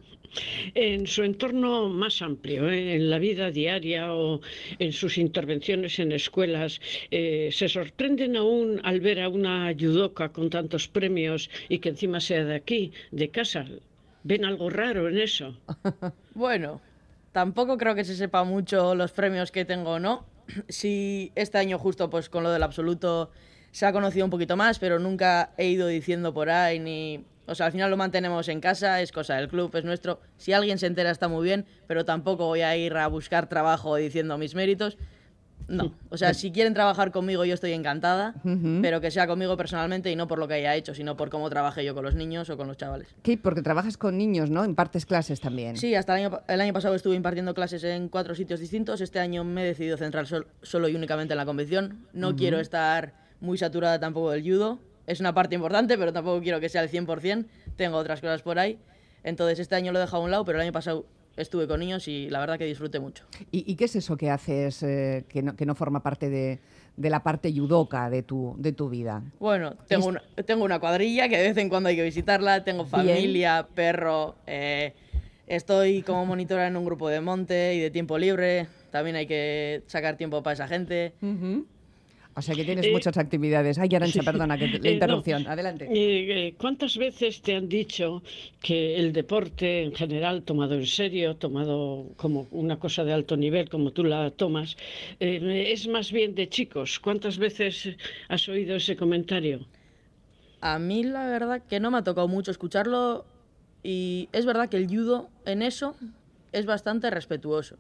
En 0.75 1.07
su 1.07 1.23
entorno 1.23 1.89
más 1.89 2.21
amplio, 2.21 2.69
¿eh? 2.69 2.97
en 2.97 3.09
la 3.09 3.19
vida 3.19 3.53
diaria 3.53 4.13
o 4.13 4.41
en 4.81 4.93
sus 4.93 5.17
intervenciones 5.17 5.99
en 6.01 6.11
escuelas, 6.11 6.81
eh, 7.13 7.51
¿se 7.53 7.69
sorprenden 7.69 8.37
aún 8.37 8.81
al 8.83 9.01
ver 9.01 9.21
a 9.21 9.29
una 9.29 9.73
judoka 9.79 10.31
con 10.31 10.51
tantos 10.51 10.89
premios 10.89 11.51
y 11.69 11.79
que 11.79 11.91
encima 11.91 12.21
sea 12.21 12.45
de 12.45 12.57
aquí, 12.57 12.93
de 13.13 13.31
casa? 13.31 13.65
¿Ven 14.25 14.45
algo 14.45 14.71
raro 14.71 15.09
en 15.09 15.19
eso? 15.19 15.57
Bueno, 16.35 16.81
tampoco 17.31 17.79
creo 17.79 17.95
que 17.95 18.05
se 18.05 18.17
sepa 18.17 18.43
mucho 18.43 18.97
los 18.97 19.13
premios 19.13 19.53
que 19.53 19.65
tengo 19.65 19.93
o 19.93 20.01
no. 20.01 20.27
Sí, 20.69 21.31
este 21.37 21.59
año 21.59 21.79
justo 21.79 22.11
pues 22.11 22.29
con 22.29 22.43
lo 22.43 22.51
del 22.51 22.65
absoluto 22.65 23.31
se 23.71 23.87
ha 23.87 23.93
conocido 23.93 24.25
un 24.25 24.31
poquito 24.31 24.57
más, 24.57 24.79
pero 24.79 24.99
nunca 24.99 25.53
he 25.57 25.69
ido 25.69 25.87
diciendo 25.87 26.35
por 26.35 26.51
ahí 26.51 26.79
ni... 26.81 27.25
O 27.47 27.55
sea, 27.55 27.67
al 27.67 27.73
final 27.73 27.91
lo 27.91 27.97
mantenemos 27.97 28.49
en 28.49 28.61
casa, 28.61 29.01
es 29.03 29.13
cosa 29.13 29.35
del 29.37 29.49
club, 29.49 29.75
es 29.77 29.85
nuestro. 29.85 30.21
Si 30.39 30.53
alguien 30.53 30.79
se 30.79 30.87
entera 30.87 31.11
está 31.11 31.29
muy 31.29 31.45
bien, 31.45 31.67
pero 31.87 32.05
tampoco 32.05 32.47
voy 32.47 32.63
a 32.63 32.77
ir 32.77 32.97
a 32.97 33.07
buscar 33.09 33.49
trabajo 33.49 33.97
diciendo 33.97 34.39
mis 34.39 34.55
méritos. 34.55 34.97
No, 35.67 35.95
o 36.11 36.17
sea, 36.19 36.35
si 36.35 36.51
quieren 36.53 36.75
trabajar 36.75 37.11
conmigo 37.11 37.45
yo 37.47 37.55
estoy 37.55 37.73
encantada, 37.73 38.35
pero 38.83 39.01
que 39.01 39.11
sea 39.11 39.27
conmigo 39.27 39.57
personalmente 39.57 40.11
y 40.11 40.17
no 40.17 40.27
por 40.29 40.39
lo 40.39 40.47
que 40.49 40.55
haya 40.55 40.75
hecho, 40.75 40.95
sino 40.95 41.17
por 41.17 41.31
cómo 41.31 41.49
trabajé 41.49 41.85
yo 41.85 41.95
con 41.95 42.05
los 42.05 42.15
niños 42.15 42.51
o 42.51 42.57
con 42.57 42.67
los 42.67 42.77
chavales. 42.77 43.09
¿Qué? 43.23 43.39
Porque 43.39 43.63
trabajas 43.63 43.97
con 43.97 44.19
niños, 44.19 44.51
¿no? 44.51 44.65
Impartes 44.65 45.07
clases 45.07 45.41
también. 45.41 45.77
Sí, 45.77 45.95
hasta 45.95 46.15
el 46.19 46.21
año, 46.27 46.31
pa- 46.31 46.45
el 46.53 46.61
año 46.61 46.73
pasado 46.75 46.95
estuve 46.95 47.15
impartiendo 47.15 47.55
clases 47.55 47.83
en 47.85 48.09
cuatro 48.09 48.35
sitios 48.35 48.61
distintos. 48.61 49.01
Este 49.01 49.21
año 49.21 49.43
me 49.45 49.63
he 49.63 49.67
decidido 49.67 49.97
centrar 49.97 50.27
sol- 50.27 50.47
solo 50.63 50.89
y 50.89 50.95
únicamente 50.97 51.33
en 51.35 51.39
la 51.39 51.47
competición. 51.47 52.07
No 52.13 52.37
quiero 52.37 52.59
estar 52.61 53.15
muy 53.41 53.57
saturada 53.57 53.99
tampoco 54.01 54.31
del 54.33 54.43
judo. 54.43 54.79
Es 55.07 55.21
una 55.21 55.35
parte 55.35 55.55
importante, 55.55 55.99
pero 55.99 56.13
tampoco 56.13 56.41
quiero 56.41 56.61
que 56.61 56.69
sea 56.69 56.83
el 56.83 56.91
100%. 56.91 57.47
Tengo 57.77 57.97
otras 57.97 58.21
cosas 58.21 58.43
por 58.43 58.59
ahí. 58.59 58.79
Entonces 59.23 59.59
este 59.59 59.75
año 59.75 59.93
lo 59.93 59.99
he 59.99 60.03
dejado 60.03 60.23
a 60.23 60.25
un 60.25 60.31
lado, 60.31 60.45
pero 60.45 60.59
el 60.59 60.63
año 60.63 60.73
pasado 60.73 61.07
estuve 61.37 61.67
con 61.67 61.81
niños 61.81 62.07
y 62.09 62.31
la 62.31 62.39
verdad 62.41 62.59
que 62.59 62.65
disfruté 62.67 63.01
mucho. 63.01 63.25
¿Y, 63.51 63.71
y 63.71 63.75
qué 63.77 63.87
es 63.87 63.97
eso 63.97 64.17
que 64.17 64.31
haces 64.31 64.83
eh, 64.83 65.25
que, 65.29 65.43
no, 65.43 65.57
que 65.57 65.67
no 65.67 65.75
forma 65.75 66.03
parte 66.03 66.29
de, 66.31 66.61
de 66.97 67.11
la 67.11 67.23
parte 67.23 67.53
yudoka 67.53 68.09
de 68.11 68.23
tu, 68.23 68.55
de 68.59 68.73
tu 68.73 68.89
vida? 68.89 69.23
Bueno, 69.41 69.75
tengo 69.89 70.07
una, 70.07 70.23
tengo 70.47 70.65
una 70.65 70.79
cuadrilla 70.79 71.29
que 71.29 71.37
de 71.39 71.49
vez 71.49 71.57
en 71.57 71.69
cuando 71.69 71.89
hay 71.89 71.97
que 71.97 72.03
visitarla. 72.05 72.63
Tengo 72.65 72.85
familia, 72.87 73.67
perro. 73.75 74.37
eh, 74.47 74.95
estoy 75.47 76.03
como 76.03 76.25
monitora 76.25 76.67
en 76.69 76.77
un 76.77 76.85
grupo 76.85 77.09
de 77.09 77.21
monte 77.21 77.75
y 77.75 77.81
de 77.81 77.91
tiempo 77.91 78.17
libre. 78.19 78.69
También 78.91 79.17
hay 79.17 79.27
que 79.27 79.83
sacar 79.87 80.17
tiempo 80.17 80.43
para 80.43 80.55
esa 80.55 80.69
gente. 80.69 81.15
O 82.37 82.43
sea 82.43 82.55
que 82.57 82.65
tienes 82.65 82.87
Eh, 82.87 82.91
muchas 82.93 83.17
actividades. 83.17 83.79
Ay, 83.79 83.89
Arancha, 83.95 84.23
perdona, 84.25 84.59
que 84.59 84.67
te- 84.67 84.79
la 84.81 84.89
Eh, 84.89 84.91
no. 84.91 84.95
interrupción. 84.95 85.47
Adelante. 85.47 85.85
Eh, 85.87 86.49
eh, 86.49 86.55
¿Cuántas 86.59 86.97
veces 86.97 87.41
te 87.43 87.55
han 87.55 87.69
dicho 87.69 88.23
que 88.61 88.97
el 88.97 89.13
deporte 89.13 89.85
en 89.85 89.95
general, 89.95 90.43
tomado 90.43 90.75
en 90.75 90.87
serio, 90.87 91.37
tomado 91.37 92.09
como 92.17 92.49
una 92.51 92.79
cosa 92.79 93.05
de 93.05 93.13
alto 93.13 93.37
nivel, 93.37 93.69
como 93.69 93.93
tú 93.93 94.03
la 94.03 94.31
tomas, 94.33 94.77
eh, 95.21 95.67
es 95.73 95.87
más 95.87 96.11
bien 96.11 96.35
de 96.35 96.49
chicos? 96.49 96.99
¿Cuántas 96.99 97.39
veces 97.39 97.97
has 98.29 98.49
oído 98.49 98.77
ese 98.77 98.97
comentario? 98.97 99.67
A 100.61 100.79
mí 100.81 101.05
la 101.05 101.29
verdad 101.29 101.63
que 101.63 101.79
no 101.79 101.91
me 101.93 101.99
ha 101.99 102.03
tocado 102.03 102.27
mucho 102.27 102.51
escucharlo 102.51 103.27
y 103.85 104.29
es 104.33 104.45
verdad 104.45 104.69
que 104.69 104.79
el 104.79 104.89
judo 104.89 105.29
en 105.45 105.63
eso 105.63 105.95
es 106.55 106.67
bastante 106.67 107.11
respetuoso. 107.11 107.77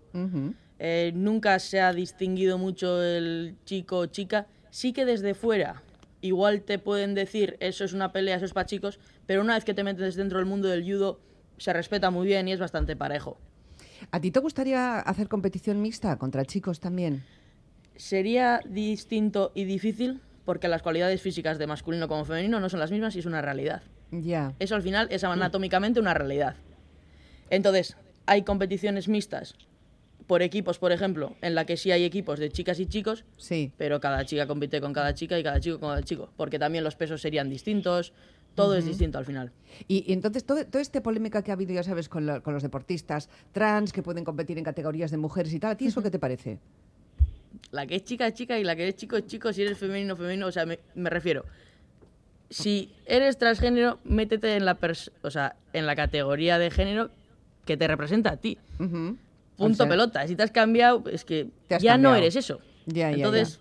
Eh, 0.79 1.13
nunca 1.15 1.59
se 1.59 1.81
ha 1.81 1.93
distinguido 1.93 2.59
mucho 2.59 3.03
el 3.03 3.57
chico 3.65 3.99
o 3.99 4.07
chica. 4.07 4.47
Sí 4.71 4.93
que 4.93 5.05
desde 5.05 5.35
fuera 5.35 5.83
igual 6.21 6.63
te 6.63 6.79
pueden 6.79 7.15
decir 7.15 7.57
eso 7.61 7.85
es 7.85 7.93
una 7.93 8.11
pelea, 8.11 8.37
eso 8.37 8.47
es 8.47 8.55
para 8.55 8.67
chicos, 8.67 8.99
pero 9.27 9.43
una 9.43 9.55
vez 9.55 9.65
que 9.65 9.75
te 9.75 9.85
metes 9.85 10.17
dentro 10.17 10.39
del 10.39 10.47
mundo 10.47 10.69
del 10.69 10.83
judo 10.83 11.21
se 11.59 11.73
respeta 11.73 12.11
muy 12.11 12.27
bien 12.27 12.49
y 12.49 12.53
es 12.53 12.59
bastante 12.59 12.97
parejo. 12.97 13.39
¿A 14.11 14.21
ti 14.21 14.31
te 14.31 14.41
gustaría 14.41 15.01
hacer 15.01 15.29
competición 15.29 15.83
mixta 15.83 16.17
contra 16.17 16.45
chicos 16.45 16.81
también? 16.81 17.23
Sería 17.97 18.61
distinto 18.67 19.53
y 19.55 19.65
difícil 19.65 20.21
porque 20.47 20.69
las 20.69 20.83
cualidades 20.83 21.21
físicas 21.21 21.59
de 21.59 21.67
masculino 21.67 22.09
como 22.09 22.25
femenino 22.25 22.59
no 22.59 22.69
son 22.71 22.81
las 22.81 22.91
mismas 22.91 23.15
y 23.17 23.19
es 23.19 23.27
una 23.27 23.43
realidad. 23.43 23.83
Ya. 24.11 24.55
Eso 24.59 24.75
al 24.75 24.83
final 24.83 25.09
es 25.11 25.25
anatómicamente 25.25 26.01
una 26.01 26.15
realidad. 26.15 26.57
Entonces, 27.51 27.97
hay 28.27 28.43
competiciones 28.43 29.09
mixtas 29.09 29.55
por 30.27 30.41
equipos, 30.43 30.79
por 30.79 30.91
ejemplo, 30.93 31.37
en 31.43 31.55
la 31.55 31.67
que 31.67 31.77
sí 31.77 31.91
hay 31.93 32.05
equipos 32.05 32.39
de 32.39 32.51
chicas 32.51 32.81
y 32.81 32.87
chicos, 32.87 33.25
Sí. 33.37 33.73
pero 33.77 34.01
cada 34.01 34.25
chica 34.25 34.47
compite 34.47 34.81
con 34.81 34.93
cada 34.95 35.13
chica 35.15 35.39
y 35.39 35.43
cada 35.43 35.61
chico 35.61 35.79
con 35.79 35.91
cada 35.91 36.03
chico, 36.03 36.31
porque 36.37 36.59
también 36.59 36.83
los 36.83 36.97
pesos 36.97 37.21
serían 37.21 37.51
distintos, 37.51 38.15
todo 38.55 38.75
es 38.77 38.87
distinto 38.87 39.19
al 39.19 39.27
final. 39.27 39.51
Y, 39.89 40.05
y 40.11 40.13
entonces, 40.15 40.45
todo, 40.45 40.65
toda 40.65 40.81
esta 40.81 41.03
polémica 41.03 41.43
que 41.43 41.51
ha 41.51 41.55
habido, 41.55 41.75
ya 41.75 41.83
sabes, 41.83 42.09
con, 42.09 42.25
lo- 42.25 42.43
con 42.43 42.55
los 42.55 42.63
deportistas 42.63 43.29
trans 43.53 43.93
que 43.93 44.03
pueden 44.03 44.25
competir 44.25 44.57
en 44.57 44.65
categorías 44.65 45.11
de 45.11 45.17
mujeres 45.19 45.53
y 45.53 45.59
tal, 45.59 45.73
¿a 45.73 45.77
ti 45.77 45.87
eso 45.89 46.03
qué 46.03 46.11
te 46.11 46.19
parece? 46.19 46.59
La 47.73 47.87
que 47.87 47.97
es 47.97 48.05
chica 48.05 48.27
es 48.29 48.35
chica 48.35 48.59
y 48.59 48.65
la 48.65 48.77
que 48.77 48.89
es 48.89 48.97
chico 48.97 49.17
es 49.17 49.27
chico, 49.27 49.53
si 49.53 49.63
eres 49.63 49.77
femenino 49.77 50.17
femenino, 50.17 50.47
o 50.47 50.53
sea, 50.53 50.65
me, 50.65 50.79
me 50.95 51.11
refiero. 51.11 51.45
Si 52.51 52.93
eres 53.07 53.37
transgénero, 53.39 53.99
métete 54.05 54.55
en 54.57 54.65
la 54.65 54.79
o 55.23 55.31
sea, 55.31 55.57
en 55.73 55.87
la 55.87 55.97
categoría 55.97 56.59
de 56.59 56.71
género 56.71 57.11
que 57.65 57.77
te 57.77 57.87
representa 57.87 58.31
a 58.31 58.37
ti. 58.37 58.59
Punto 58.79 59.19
O 59.57 59.75
sea, 59.75 59.89
pelota. 59.89 60.27
Si 60.27 60.37
te 60.37 60.43
has 60.43 60.51
cambiado, 60.51 61.05
es 61.11 61.25
que 61.25 61.49
ya 61.81 61.97
no 61.97 62.15
eres 62.15 62.37
eso. 62.37 62.61
Ya, 62.87 63.11
ya, 63.11 63.17
Entonces, 63.17 63.61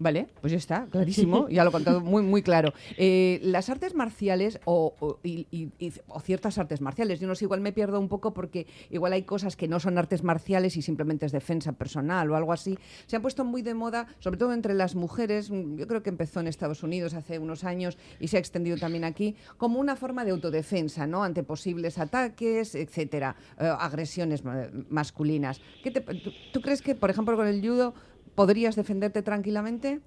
Vale, 0.00 0.28
pues 0.40 0.52
ya 0.52 0.58
está, 0.58 0.86
clarísimo, 0.90 1.48
ya 1.48 1.64
lo 1.64 1.70
he 1.70 1.72
contado 1.72 2.00
muy, 2.00 2.22
muy 2.22 2.42
claro. 2.42 2.72
Eh, 2.96 3.40
las 3.42 3.68
artes 3.68 3.94
marciales 3.94 4.60
o, 4.64 4.94
o- 5.00 5.18
y- 5.24 5.48
y- 5.50 5.70
y- 5.80 5.92
o 6.06 6.20
ciertas 6.20 6.56
artes 6.56 6.80
marciales, 6.80 7.18
yo 7.18 7.26
no 7.26 7.34
sé, 7.34 7.46
igual 7.46 7.60
me 7.60 7.72
pierdo 7.72 7.98
un 7.98 8.08
poco 8.08 8.32
porque 8.32 8.68
igual 8.90 9.12
hay 9.12 9.24
cosas 9.24 9.56
que 9.56 9.66
no 9.66 9.80
son 9.80 9.98
artes 9.98 10.22
marciales 10.22 10.76
y 10.76 10.82
simplemente 10.82 11.26
es 11.26 11.32
defensa 11.32 11.72
personal 11.72 12.30
o 12.30 12.36
algo 12.36 12.52
así, 12.52 12.78
se 13.06 13.16
han 13.16 13.22
puesto 13.22 13.44
muy 13.44 13.62
de 13.62 13.74
moda, 13.74 14.06
sobre 14.20 14.38
todo 14.38 14.52
entre 14.52 14.72
las 14.74 14.94
mujeres, 14.94 15.50
mm, 15.50 15.76
yo 15.76 15.88
creo 15.88 16.02
que 16.02 16.10
empezó 16.10 16.38
en 16.38 16.46
Estados 16.46 16.84
Unidos 16.84 17.12
hace 17.14 17.40
unos 17.40 17.64
años 17.64 17.98
y 18.20 18.28
se 18.28 18.36
ha 18.36 18.40
extendido 18.40 18.76
también 18.76 19.02
aquí, 19.04 19.34
como 19.56 19.80
una 19.80 19.96
forma 19.96 20.24
de 20.24 20.30
autodefensa, 20.30 21.08
¿no? 21.08 21.24
Ante 21.24 21.42
posibles 21.42 21.98
ataques, 21.98 22.76
etcétera, 22.76 23.34
eh, 23.58 23.66
agresiones 23.78 24.44
ma- 24.44 24.68
masculinas. 24.90 25.60
¿Qué 25.82 25.90
te- 25.90 26.00
tú, 26.02 26.30
tú 26.52 26.60
crees 26.60 26.82
que, 26.82 26.94
por 26.94 27.10
ejemplo, 27.10 27.34
con 27.36 27.48
el 27.48 27.60
judo 27.60 27.94
podrías 28.38 28.76
defenderte 28.76 29.20
tranquilamente? 29.22 29.98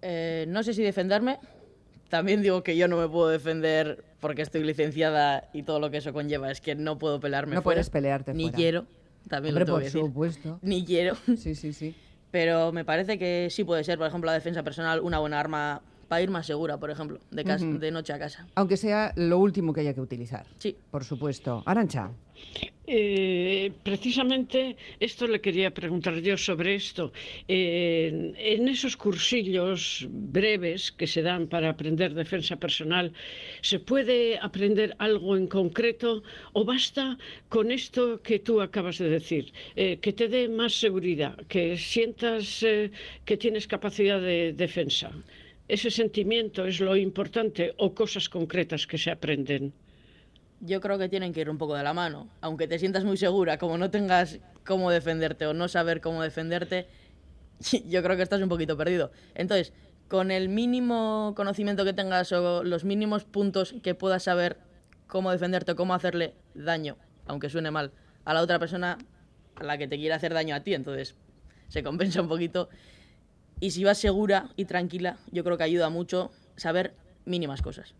Eh, 0.00 0.46
no 0.48 0.62
sé 0.62 0.72
si 0.72 0.82
defenderme. 0.82 1.38
También 2.08 2.40
digo 2.40 2.62
que 2.62 2.74
yo 2.76 2.88
no 2.88 2.96
me 2.96 3.06
puedo 3.06 3.28
defender 3.28 4.02
porque 4.18 4.40
estoy 4.42 4.64
licenciada 4.64 5.48
y 5.52 5.62
todo 5.62 5.78
lo 5.78 5.90
que 5.90 5.98
eso 5.98 6.12
conlleva. 6.14 6.50
Es 6.50 6.62
que 6.62 6.74
no 6.74 6.98
puedo 6.98 7.20
pelearme 7.20 7.54
No 7.54 7.60
fuera. 7.62 7.76
puedes 7.76 7.90
pelearte 7.90 8.32
Ni 8.32 8.44
fuera. 8.44 8.56
quiero. 8.56 8.86
También 9.28 9.52
Hombre, 9.54 9.60
lo 9.60 9.66
tengo 9.66 9.76
por 9.76 9.82
que 9.82 9.84
decir. 9.84 10.00
supuesto. 10.00 10.58
Ni 10.62 10.84
quiero. 10.86 11.14
Sí, 11.36 11.54
sí, 11.54 11.72
sí. 11.74 11.94
Pero 12.30 12.72
me 12.72 12.84
parece 12.86 13.18
que 13.18 13.48
sí 13.50 13.62
puede 13.64 13.84
ser, 13.84 13.98
por 13.98 14.06
ejemplo, 14.06 14.26
la 14.28 14.34
defensa 14.34 14.62
personal 14.62 15.00
una 15.00 15.18
buena 15.18 15.38
arma 15.38 15.82
para 16.08 16.22
ir 16.22 16.30
más 16.30 16.46
segura, 16.46 16.78
por 16.78 16.90
ejemplo, 16.90 17.20
de, 17.30 17.44
casa, 17.44 17.64
Ujú. 17.66 17.78
de 17.78 17.90
noche 17.90 18.12
a 18.14 18.18
casa. 18.18 18.46
Aunque 18.54 18.76
sea 18.78 19.12
lo 19.16 19.38
último 19.38 19.72
que 19.74 19.82
haya 19.82 19.92
que 19.94 20.00
utilizar. 20.00 20.46
Sí. 20.58 20.76
Por 20.90 21.04
supuesto. 21.04 21.62
Arancha. 21.66 22.10
Eh, 22.92 23.70
precisamente 23.84 24.58
esto 24.98 25.28
le 25.28 25.40
quería 25.40 25.70
preguntar 25.70 26.16
yo 26.28 26.36
sobre 26.36 26.74
esto. 26.74 27.12
En 27.46 28.62
esos 28.74 28.96
cursillos 28.96 30.08
breves 30.10 30.90
que 30.98 31.06
se 31.06 31.22
dan 31.22 31.46
para 31.46 31.70
aprender 31.70 32.10
defensa 32.14 32.56
personal, 32.64 33.06
¿se 33.70 33.78
puede 33.78 34.18
aprender 34.48 34.96
algo 34.98 35.36
en 35.36 35.46
concreto 35.46 36.24
o 36.58 36.64
basta 36.64 37.16
con 37.48 37.70
esto 37.70 38.02
que 38.26 38.40
tú 38.46 38.60
acabas 38.60 38.98
de 38.98 39.08
decir? 39.18 39.44
Eh, 39.76 39.98
que 40.02 40.12
te 40.12 40.26
dé 40.26 40.48
más 40.48 40.72
seguridad, 40.74 41.36
que 41.46 41.78
sientas 41.78 42.44
eh, 42.64 42.90
que 43.24 43.36
tienes 43.36 43.68
capacidad 43.68 44.20
de 44.20 44.52
defensa. 44.52 45.12
¿Ese 45.68 45.90
sentimiento 45.92 46.66
es 46.66 46.80
lo 46.80 46.96
importante 46.96 47.72
o 47.76 47.94
cosas 47.94 48.28
concretas 48.28 48.88
que 48.88 48.98
se 48.98 49.12
aprenden? 49.12 49.72
Yo 50.60 50.80
creo 50.80 50.98
que 50.98 51.08
tienen 51.08 51.32
que 51.32 51.40
ir 51.40 51.50
un 51.50 51.58
poco 51.58 51.74
de 51.74 51.82
la 51.82 51.94
mano. 51.94 52.28
Aunque 52.42 52.68
te 52.68 52.78
sientas 52.78 53.04
muy 53.04 53.16
segura, 53.16 53.58
como 53.58 53.78
no 53.78 53.90
tengas 53.90 54.40
cómo 54.64 54.90
defenderte 54.90 55.46
o 55.46 55.54
no 55.54 55.68
saber 55.68 56.00
cómo 56.00 56.22
defenderte, 56.22 56.86
yo 57.86 58.02
creo 58.02 58.16
que 58.16 58.22
estás 58.22 58.42
un 58.42 58.48
poquito 58.48 58.76
perdido. 58.76 59.10
Entonces, 59.34 59.72
con 60.08 60.30
el 60.30 60.48
mínimo 60.48 61.34
conocimiento 61.36 61.84
que 61.84 61.92
tengas 61.92 62.32
o 62.32 62.64
los 62.64 62.84
mínimos 62.84 63.24
puntos 63.24 63.74
que 63.82 63.94
puedas 63.94 64.24
saber 64.24 64.58
cómo 65.06 65.30
defenderte 65.30 65.72
o 65.72 65.76
cómo 65.76 65.94
hacerle 65.94 66.34
daño, 66.54 66.96
aunque 67.26 67.48
suene 67.48 67.70
mal, 67.70 67.92
a 68.24 68.34
la 68.34 68.42
otra 68.42 68.58
persona 68.58 68.98
a 69.54 69.64
la 69.64 69.78
que 69.78 69.88
te 69.88 69.96
quiere 69.96 70.14
hacer 70.14 70.34
daño 70.34 70.54
a 70.54 70.60
ti, 70.60 70.74
entonces 70.74 71.16
se 71.68 71.82
compensa 71.82 72.20
un 72.20 72.28
poquito. 72.28 72.68
Y 73.60 73.70
si 73.70 73.84
vas 73.84 73.98
segura 73.98 74.50
y 74.56 74.64
tranquila, 74.64 75.18
yo 75.30 75.44
creo 75.44 75.56
que 75.56 75.64
ayuda 75.64 75.90
mucho 75.90 76.30
saber 76.56 76.94
mínimas 77.24 77.62
cosas. 77.62 77.94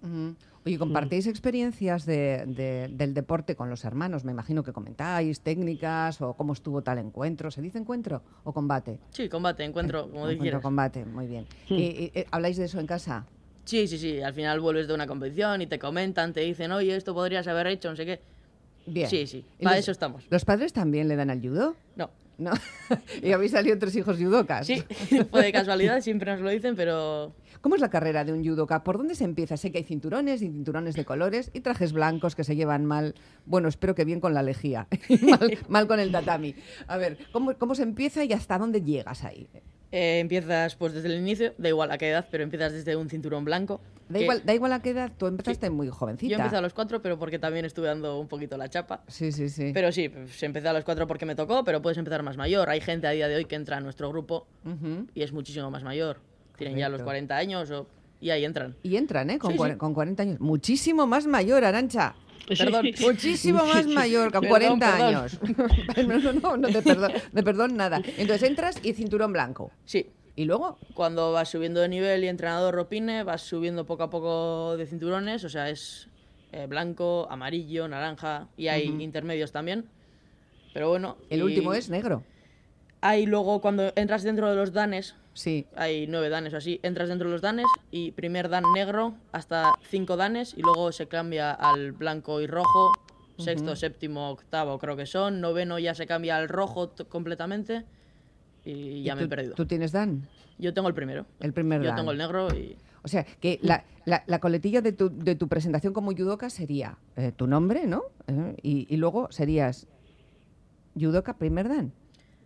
Oye, 0.64 0.78
¿compartéis 0.78 1.26
experiencias 1.26 2.04
de- 2.06 2.44
de- 2.46 2.88
del 2.92 3.14
deporte 3.14 3.54
con 3.56 3.70
los 3.70 3.84
hermanos? 3.84 4.24
Me 4.24 4.32
imagino 4.32 4.62
que 4.62 4.72
comentáis 4.72 5.40
técnicas 5.40 6.20
o 6.20 6.34
cómo 6.34 6.52
estuvo 6.52 6.82
tal 6.82 6.98
encuentro. 6.98 7.50
¿Se 7.50 7.62
dice 7.62 7.78
encuentro 7.78 8.22
o 8.44 8.52
combate? 8.52 8.98
Sí, 9.10 9.28
combate, 9.28 9.64
encuentro, 9.64 10.02
como 10.02 10.20
encuentro, 10.20 10.42
quieras. 10.42 10.62
combate, 10.62 11.04
muy 11.04 11.26
bien. 11.26 11.46
¿Y- 11.68 11.74
y- 11.74 12.10
eh, 12.14 12.26
¿Habláis 12.30 12.56
de 12.56 12.64
eso 12.64 12.78
en 12.80 12.86
casa? 12.86 13.26
Sí, 13.64 13.86
sí, 13.86 13.98
sí. 13.98 14.20
Al 14.20 14.34
final 14.34 14.58
vuelves 14.60 14.88
de 14.88 14.94
una 14.94 15.06
competición 15.06 15.62
y 15.62 15.66
te 15.66 15.78
comentan, 15.78 16.32
te 16.32 16.40
dicen, 16.40 16.72
oye, 16.72 16.96
esto 16.96 17.14
podrías 17.14 17.46
haber 17.46 17.66
hecho, 17.68 17.88
no 17.90 17.96
sé 17.96 18.04
qué. 18.06 18.20
Bien. 18.86 19.08
Sí, 19.08 19.26
sí. 19.26 19.44
¿Y 19.58 19.64
Para 19.64 19.76
los- 19.76 19.84
eso 19.84 19.92
estamos. 19.92 20.26
¿Los 20.30 20.44
padres 20.44 20.72
también 20.72 21.06
le 21.08 21.14
dan 21.16 21.30
al 21.30 21.40
judo? 21.40 21.76
No. 21.96 22.10
¿No? 22.40 22.52
¿Y 23.23 23.32
habéis 23.32 23.52
salido 23.52 23.78
tres 23.78 23.94
hijos 23.97 24.16
judocas? 24.16 24.66
Sí, 24.66 24.82
fue 25.30 25.42
de 25.42 25.52
casualidad, 25.52 26.00
siempre 26.00 26.32
nos 26.32 26.40
lo 26.40 26.49
dicen, 26.49 26.75
pero 26.75 27.35
¿Cómo 27.61 27.75
es 27.75 27.82
la 27.82 27.90
carrera 27.90 28.25
de 28.25 28.32
un 28.32 28.42
judoka? 28.42 28.82
¿Por 28.82 28.97
dónde 28.97 29.14
se 29.14 29.25
empieza? 29.25 29.59
Sé 29.59 29.70
que 29.70 29.76
hay 29.76 29.85
cinturones 29.85 30.40
y 30.40 30.47
cinturones 30.47 30.94
de 30.94 31.04
colores 31.04 31.50
y 31.52 31.61
trajes 31.61 31.92
blancos 31.92 32.35
que 32.35 32.42
se 32.42 32.56
llevan 32.56 32.87
mal. 32.87 33.14
Bueno, 33.44 33.68
espero 33.68 33.94
que 33.94 34.06
bien 34.06 34.20
con 34.20 34.32
la 34.32 34.42
lejía, 34.42 34.88
mal, 35.28 35.59
mal 35.68 35.87
con 35.87 36.00
el 36.00 36.11
tatami. 36.11 36.54
A 36.87 36.97
ver, 36.97 37.18
¿cómo, 37.32 37.54
¿cómo 37.59 37.75
se 37.75 37.82
empieza 37.82 38.25
y 38.25 38.32
hasta 38.32 38.56
dónde 38.56 38.80
llegas 38.80 39.25
ahí? 39.25 39.47
eh, 39.92 40.20
empiezas 40.20 40.76
pues 40.76 40.92
desde 40.92 41.09
el 41.09 41.18
inicio, 41.20 41.52
da 41.59 41.68
igual 41.68 41.90
a 41.90 41.99
qué 41.99 42.11
edad, 42.11 42.26
pero 42.30 42.44
empiezas 42.44 42.73
desde 42.73 42.97
un 42.97 43.09
cinturón 43.09 43.44
blanco. 43.44 43.80
Da 44.11 44.19
igual, 44.21 44.43
da 44.45 44.55
igual 44.55 44.73
a 44.73 44.83
qué 44.83 44.90
edad, 44.90 45.12
tú 45.17 45.26
empezaste 45.26 45.71
muy 45.71 45.88
jovencita. 45.88 46.31
Yo 46.31 46.37
empecé 46.37 46.57
a 46.57 46.61
los 46.61 46.75
cuatro, 46.75 47.00
pero 47.00 47.17
porque 47.19 47.38
también 47.38 47.64
estuve 47.64 47.87
dando 47.87 48.19
un 48.19 48.26
poquito 48.26 48.57
la 48.57 48.69
chapa. 48.69 49.05
Sí, 49.07 49.31
sí, 49.31 49.49
sí. 49.49 49.71
Pero 49.73 49.93
sí, 49.93 50.09
pues, 50.09 50.43
empecé 50.43 50.67
a 50.69 50.73
los 50.73 50.85
cuatro 50.85 51.07
porque 51.07 51.26
me 51.26 51.37
tocó, 51.37 51.62
pero 51.64 51.81
puedes 51.81 51.97
empezar 51.97 52.23
más 52.25 52.37
mayor. 52.37 52.69
Hay 52.71 52.81
gente 52.81 53.07
a 53.07 53.11
día 53.11 53.29
de 53.29 53.37
hoy 53.37 53.45
que 53.45 53.55
entra 53.55 53.76
a 53.76 53.81
nuestro 53.81 54.09
grupo 54.11 54.49
Ujú. 54.64 55.07
y 55.14 55.23
es 55.23 55.33
muchísimo 55.33 55.71
más 55.71 55.85
mayor. 55.85 56.19
Tienen 56.59 56.76
ya 56.76 56.88
los 56.88 57.02
Correcto. 57.02 57.05
40 57.05 57.37
años 57.37 57.71
o... 57.71 57.87
y 58.21 58.31
ahí 58.31 58.45
entran. 58.45 58.75
Y 58.83 58.97
entran, 58.97 59.31
¿eh? 59.31 59.38
Con, 59.38 59.52
Sí, 59.52 59.59
sí. 59.64 59.76
con 59.76 59.95
40 59.95 60.23
años. 60.25 60.40
Muchísimo 60.40 61.07
más 61.07 61.26
mayor, 61.26 61.64
Arancha. 61.64 62.14
Perdón. 62.49 62.87
Sí. 62.95 63.05
Muchísimo 63.07 63.64
más 63.64 63.87
mayor, 63.87 64.33
con 64.33 64.40
Perdón, 64.43 64.79
40 64.81 64.90
perdón. 64.90 65.14
años. 65.14 65.40
no, 65.97 66.19
no, 66.19 66.33
no, 66.33 66.57
no, 66.57 66.69
de 66.69 66.83
perdón, 66.83 67.12
de 67.33 67.43
perdón 67.45 67.76
nada. 67.76 68.02
Entonces 68.19 68.43
entras 68.49 68.76
y 68.83 68.93
cinturón 68.93 69.33
blanco. 69.33 69.71
Sí, 69.85 70.11
¿Y 70.37 70.44
luego? 70.44 70.78
Cuando 70.94 71.32
vas 71.32 71.49
subiendo 71.49 71.80
de 71.80 71.88
nivel 71.88 72.25
y 72.25 72.28
entrenador 72.28 72.78
opine, 72.78 73.25
vas 73.25 73.42
subiendo 73.42 73.84
poco 73.84 74.04
a 74.04 74.10
poco 74.10 74.76
de 74.76 74.87
cinturones, 74.87 75.44
o 75.44 75.49
sea, 75.49 75.68
es 75.70 76.08
eh, 76.52 76.66
blanco, 76.66 77.26
amarillo, 77.30 77.88
naranja 77.88 78.49
y 78.56 78.68
hay 78.68 78.84
intermedios 79.02 79.52
también. 79.52 79.87
Pero 80.72 80.88
bueno. 80.88 81.16
El 81.28 81.40
y 81.40 81.42
último 81.42 81.75
es 81.75 81.90
negro. 81.90 82.22
Hay 83.00 83.26
luego, 83.26 83.60
cuando 83.60 83.92
entras 83.96 84.22
dentro 84.22 84.49
de 84.50 84.56
los 84.56 84.72
danes, 84.72 85.16
Sí. 85.32 85.66
hay 85.76 86.06
nueve 86.06 86.28
danes 86.28 86.52
o 86.54 86.56
así, 86.58 86.80
entras 86.82 87.08
dentro 87.08 87.28
de 87.28 87.32
los 87.32 87.40
danes 87.40 87.66
y 87.90 88.10
primer 88.12 88.49
dan 88.49 88.64
negro 88.75 89.14
hasta 89.32 89.75
cinco 89.88 90.16
danes 90.16 90.54
y 90.56 90.62
luego 90.62 90.92
se 90.92 91.06
cambia 91.06 91.52
al 91.52 91.92
blanco 91.92 92.40
y 92.40 92.46
rojo, 92.46 92.92
sexto, 93.38 93.75
séptimo, 93.76 94.30
octavo 94.30 94.78
creo 94.78 94.96
que 94.96 95.06
son, 95.06 95.40
noveno 95.40 95.78
ya 95.78 95.94
se 95.94 96.06
cambia 96.06 96.37
al 96.37 96.49
rojo 96.49 96.92
completamente 97.08 97.84
y 98.64 99.02
ya 99.02 99.12
¿Y 99.12 99.17
me 99.17 99.23
he 99.23 99.25
tú- 99.25 99.31
perdido. 99.31 99.55
¿Tú 99.55 99.67
tienes 99.67 99.93
Dan? 99.93 100.29
Yo 100.59 100.75
tengo 100.75 100.88
el 100.88 100.95
primero. 100.95 101.26
El 101.40 101.52
primer 101.52 101.81
Yo 101.83 101.88
dan. 101.88 101.97
tengo 101.97 102.11
el 102.12 102.19
negro 102.19 102.49
y... 102.55 102.76
O 103.02 103.09
sea, 103.09 103.25
que 103.25 103.59
la, 103.62 103.85
la- 104.05 104.23
la 104.26 104.40
coletilla 104.40 104.83
de 104.83 104.93
tu, 104.93 105.09
de 105.09 105.35
tu 105.35 105.49
presentación 105.49 105.95
como 105.95 106.12
judoka 106.12 106.50
sería 106.50 106.99
eh, 107.17 107.33
tu 107.35 107.47
nombre, 107.47 107.87
¿no? 107.87 108.02
Eh, 108.26 108.57
y, 108.62 108.87
y 108.93 108.97
luego 108.99 109.29
serías 109.33 109.87
judoka 110.95 111.35
primer 111.38 111.69
dan. 111.69 111.93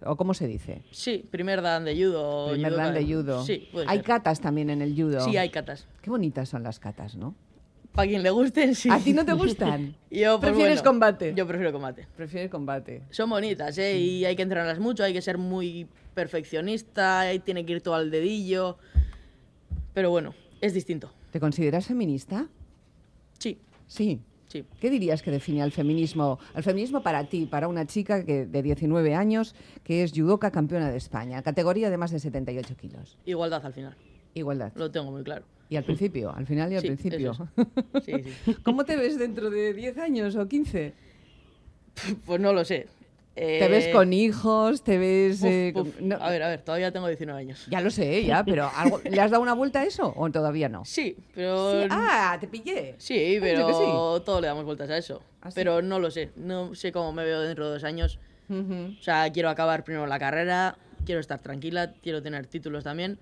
¿O 0.07 0.17
cómo 0.17 0.35
se 0.35 0.47
dice? 0.47 0.83
Sí, 0.91 1.27
primer 1.31 1.63
dan 1.63 1.85
de 1.87 1.95
judo. 1.97 2.51
primer 2.53 2.75
dan 2.77 2.95
de 2.95 3.05
judo. 3.05 3.43
Sí, 3.45 3.69
puede 3.73 3.87
hay 3.89 3.97
ser. 3.99 4.07
catas 4.07 4.41
también 4.41 4.69
en 4.71 4.83
el 4.83 4.95
judo. 4.95 5.21
Sí, 5.21 5.37
hay 5.37 5.49
catas. 5.51 5.87
Qué 6.03 6.11
bonitas 6.11 6.49
son 6.49 6.63
las 6.63 6.79
catas, 6.79 7.17
¿no? 7.17 7.35
Para 7.93 8.09
quien 8.09 8.23
le 8.23 8.31
gusten, 8.31 8.75
sí. 8.75 8.91
¿A 8.91 8.99
ti 8.99 9.13
no 9.13 9.25
te 9.25 9.33
gustan? 9.33 9.95
Yo, 10.11 10.39
pues, 10.41 10.51
¿Prefieres 10.53 10.81
bueno, 10.81 10.91
combate? 10.91 11.33
Yo 11.35 11.47
prefiero 11.47 11.73
combate. 11.73 12.07
Prefieres 12.17 12.51
combate. 12.51 13.03
Son 13.11 13.31
bonitas, 13.31 13.79
¿eh? 13.79 13.97
Y 13.99 14.25
hay 14.25 14.37
que 14.37 14.43
entrenarlas 14.43 14.79
mucho, 14.81 15.05
hay 15.05 15.13
que 15.13 15.23
ser 15.23 15.39
muy 15.39 15.87
perfeccionista, 16.15 17.21
ahí 17.21 17.39
tiene 17.41 17.67
que 17.67 17.73
ir 17.75 17.81
todo 17.83 17.95
al 17.95 18.11
dedillo. 18.11 18.79
Pero 19.93 20.11
bueno, 20.11 20.35
es 20.61 20.75
distinto. 20.75 21.11
¿Te 21.31 21.41
consideras 21.41 21.87
feminista? 21.87 22.47
Sí, 23.39 23.59
Sí. 23.87 24.21
sí. 24.49 24.65
¿Qué 24.81 24.89
dirías 24.91 25.23
que 25.23 25.31
define 25.31 25.63
al 25.63 25.73
feminismo, 25.73 26.39
al 26.55 26.63
feminismo 26.63 27.03
para 27.03 27.25
ti, 27.29 27.47
para 27.47 27.69
una 27.69 27.87
chica 27.87 28.25
que, 28.25 28.47
de 28.47 28.63
19 28.63 29.15
años 29.15 29.55
que 29.83 30.03
es 30.05 30.13
judoka 30.13 30.51
campeona 30.51 30.91
de 30.91 30.97
España, 30.97 31.43
categoría 31.43 31.91
de 31.91 31.97
más 31.97 32.11
de 32.13 32.19
78 32.21 32.77
kilos? 32.77 33.19
Igualdad 33.27 33.65
al 33.67 33.73
final. 33.73 33.97
Igualdad. 34.35 34.73
Lo 34.77 34.91
tengo 34.91 35.11
muy 35.13 35.23
claro. 35.23 35.45
Y 35.69 35.77
al 35.77 35.85
principio, 35.85 36.35
al 36.35 36.47
final 36.47 36.73
y 36.73 36.77
al 36.77 36.83
Sí, 36.83 36.87
principio. 36.89 37.33
Sí, 38.05 38.13
sí. 38.45 38.55
¿Cómo 38.63 38.85
te 38.85 38.97
ves 38.97 39.19
dentro 39.19 39.51
de 39.51 39.73
10 39.75 39.99
años 39.99 40.37
o 40.37 40.47
15? 40.47 40.93
Pues 42.27 42.41
no 42.41 42.53
lo 42.53 42.65
sé. 42.65 42.87
¿Te 43.35 43.67
ves 43.69 43.87
Eh, 43.87 43.91
con 43.91 44.13
hijos? 44.13 44.85
¿Te 44.85 44.97
ves...? 44.97 45.41
uf, 45.43 45.49
eh, 45.51 45.73
uf. 45.75 46.01
no- 46.01 46.17
A 46.21 46.31
ver, 46.31 46.43
a 46.45 46.49
ver, 46.49 46.63
todavía 46.63 46.93
tengo 46.93 47.09
19 47.09 47.41
años. 47.41 47.67
Ya 47.69 47.81
lo 47.81 47.91
sé, 47.91 48.25
ya, 48.25 48.45
pero 48.45 48.71
algo- 48.73 49.01
¿le 49.05 49.21
has 49.21 49.31
dado 49.31 49.43
una 49.43 49.55
vuelta 49.55 49.81
a 49.81 49.85
eso 49.85 50.13
o 50.17 50.31
todavía 50.31 50.69
no? 50.69 50.85
Sí, 50.85 51.17
pero... 51.35 51.83
Sí, 51.83 51.89
Ah, 51.91 52.37
te 52.41 52.47
pillé. 52.47 52.95
Sí, 52.99 53.39
pero 53.41 53.69
sí. 54.21 54.25
todo 54.25 54.41
le 54.41 54.47
damos 54.47 54.65
vueltas 54.65 54.89
a 54.91 54.97
eso. 54.99 55.21
¿Ah, 55.43 55.51
sí? 55.51 55.55
Pero 55.57 55.83
no 55.83 55.99
lo 55.99 56.11
sé. 56.13 56.31
No 56.37 56.75
sé 56.77 56.93
cómo 56.93 57.13
me 57.13 57.25
veo 57.25 57.41
dentro 57.41 57.67
de 57.67 57.73
dos 57.73 57.85
años. 57.85 58.21
Ujú. 58.49 58.95
O 58.99 59.03
sea, 59.03 59.31
quiero 59.33 59.49
acabar 59.49 59.83
primero 59.85 60.07
la 60.07 60.19
carrera, 60.21 60.77
quiero 61.05 61.21
estar 61.21 61.41
tranquila, 61.41 61.93
quiero 62.03 62.23
tener 62.23 62.47
títulos 62.47 62.85
también. 62.85 63.19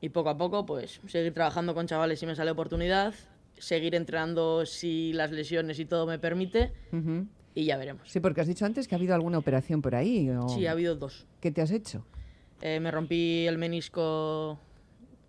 Y 0.00 0.10
poco 0.10 0.28
a 0.28 0.36
poco, 0.36 0.66
pues, 0.66 1.00
seguir 1.06 1.32
trabajando 1.32 1.74
con 1.74 1.86
chavales 1.86 2.20
si 2.20 2.26
me 2.26 2.36
sale 2.36 2.50
oportunidad, 2.50 3.14
seguir 3.56 3.94
entrenando 3.94 4.66
si 4.66 5.12
las 5.14 5.30
lesiones 5.32 5.78
y 5.80 5.86
todo 5.86 6.06
me 6.06 6.18
permite, 6.18 6.72
Ujú. 6.92 7.26
Y 7.54 7.64
ya 7.64 7.76
veremos. 7.76 8.08
Sí, 8.10 8.20
porque 8.20 8.40
has 8.40 8.46
dicho 8.46 8.64
antes 8.64 8.86
que 8.88 8.94
ha 8.94 8.98
habido 8.98 9.14
alguna 9.14 9.38
operación 9.38 9.82
por 9.82 9.94
ahí. 9.94 10.30
o- 10.30 10.48
Sí, 10.48 10.66
ha 10.66 10.72
habido 10.72 10.94
dos. 10.96 11.26
¿Qué 11.40 11.50
te 11.50 11.60
has 11.62 11.70
hecho? 11.70 12.04
Eh, 12.60 12.80
me 12.80 12.90
rompí 12.90 13.46
el 13.46 13.58
menisco 13.58 14.58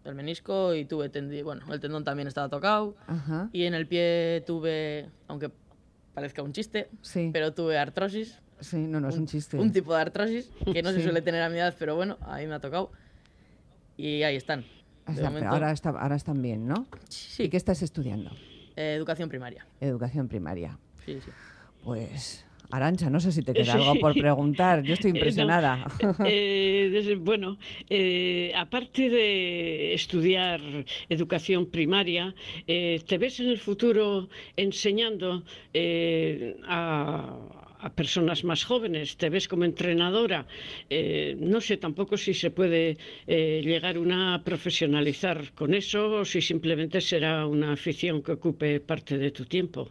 el 0.05 0.15
menisco 0.15 0.73
y 0.73 0.85
tuve 0.85 1.09
tendi 1.09 1.41
bueno, 1.43 1.71
el 1.71 1.79
tendón 1.79 2.03
también 2.03 2.27
estaba 2.27 2.49
tocado 2.49 2.95
Ajá. 3.05 3.49
y 3.51 3.63
en 3.65 3.73
el 3.75 3.85
pie 3.85 4.41
tuve, 4.47 5.09
aunque 5.27 5.51
parezca 6.15 6.41
un 6.41 6.53
chiste, 6.53 6.89
Sí. 7.01 7.29
pero 7.31 7.53
tuve 7.53 7.77
artrosis, 7.77 8.39
Sí, 8.61 8.77
no, 8.77 8.99
no 9.01 9.09
es 9.09 9.17
un 9.17 9.27
chiste. 9.27 9.57
un 9.57 9.71
tipo 9.71 9.93
de 9.93 10.01
artrosis 10.01 10.49
que 10.73 10.81
no 10.81 10.89
Sí. 10.91 10.97
se 10.97 11.03
suele 11.03 11.21
tener 11.21 11.41
a 11.43 11.49
mi 11.49 11.57
edad, 11.57 11.75
pero 11.77 11.95
bueno, 11.95 12.17
a 12.21 12.37
mí 12.37 12.47
me 12.47 12.55
ha 12.55 12.59
tocado 12.59 12.91
y 13.97 14.23
ahí 14.23 14.35
están. 14.35 14.63
Pero 15.05 15.27
ahora, 15.49 15.71
está, 15.71 15.89
ahora 15.89 16.15
están 16.15 16.41
bien, 16.41 16.67
¿no? 16.67 16.87
sí, 17.09 17.43
¿Y 17.43 17.49
qué 17.49 17.57
estás 17.57 17.81
estudiando? 17.83 18.31
eh, 18.75 18.95
educación 18.95 19.27
primaria. 19.29 19.67
Educación 19.81 20.27
primaria. 20.29 20.79
Sí, 21.05 21.19
sí. 21.23 21.29
Pues, 21.83 22.45
Arancha, 22.71 23.09
no 23.09 23.19
sé 23.19 23.31
si 23.31 23.41
te 23.41 23.53
queda 23.53 23.65
Sí. 23.65 23.71
algo 23.71 23.95
por 23.99 24.13
preguntar. 24.13 24.83
Yo 24.83 24.93
estoy 24.93 25.09
Eh, 25.11 25.13
no, 25.13 25.17
impresionada. 25.17 25.87
eh, 26.25 26.89
desde- 26.91 27.15
bueno, 27.15 27.57
eh, 27.89 28.51
aparte 28.55 29.09
de 29.09 29.93
estudiar 29.93 30.61
educación 31.09 31.65
primaria, 31.71 32.35
eh, 32.67 33.01
¿te 33.07 33.17
ves 33.17 33.39
en 33.39 33.47
el 33.47 33.57
futuro 33.57 34.29
enseñando 34.55 35.43
eh, 35.73 36.57
a, 36.67 37.39
a 37.79 37.89
personas 37.93 38.43
más 38.43 38.63
jóvenes? 38.65 39.17
¿Te 39.17 39.29
ves 39.31 39.47
como 39.47 39.63
entrenadora? 39.65 40.45
Eh, 40.91 41.35
no 41.39 41.61
sé 41.61 41.77
tampoco 41.77 42.17
si 42.17 42.35
se 42.35 42.51
puede 42.51 42.97
eh, 43.25 43.61
llegar 43.63 43.97
una 43.97 44.35
a 44.35 44.43
profesionalizar 44.43 45.53
con 45.53 45.73
eso 45.73 46.11
o 46.21 46.25
si 46.25 46.39
simplemente 46.41 47.01
será 47.01 47.47
una 47.47 47.71
afición 47.73 48.21
que 48.21 48.33
ocupe 48.33 48.79
parte 48.79 49.17
de 49.17 49.31
tu 49.31 49.45
tiempo. 49.45 49.89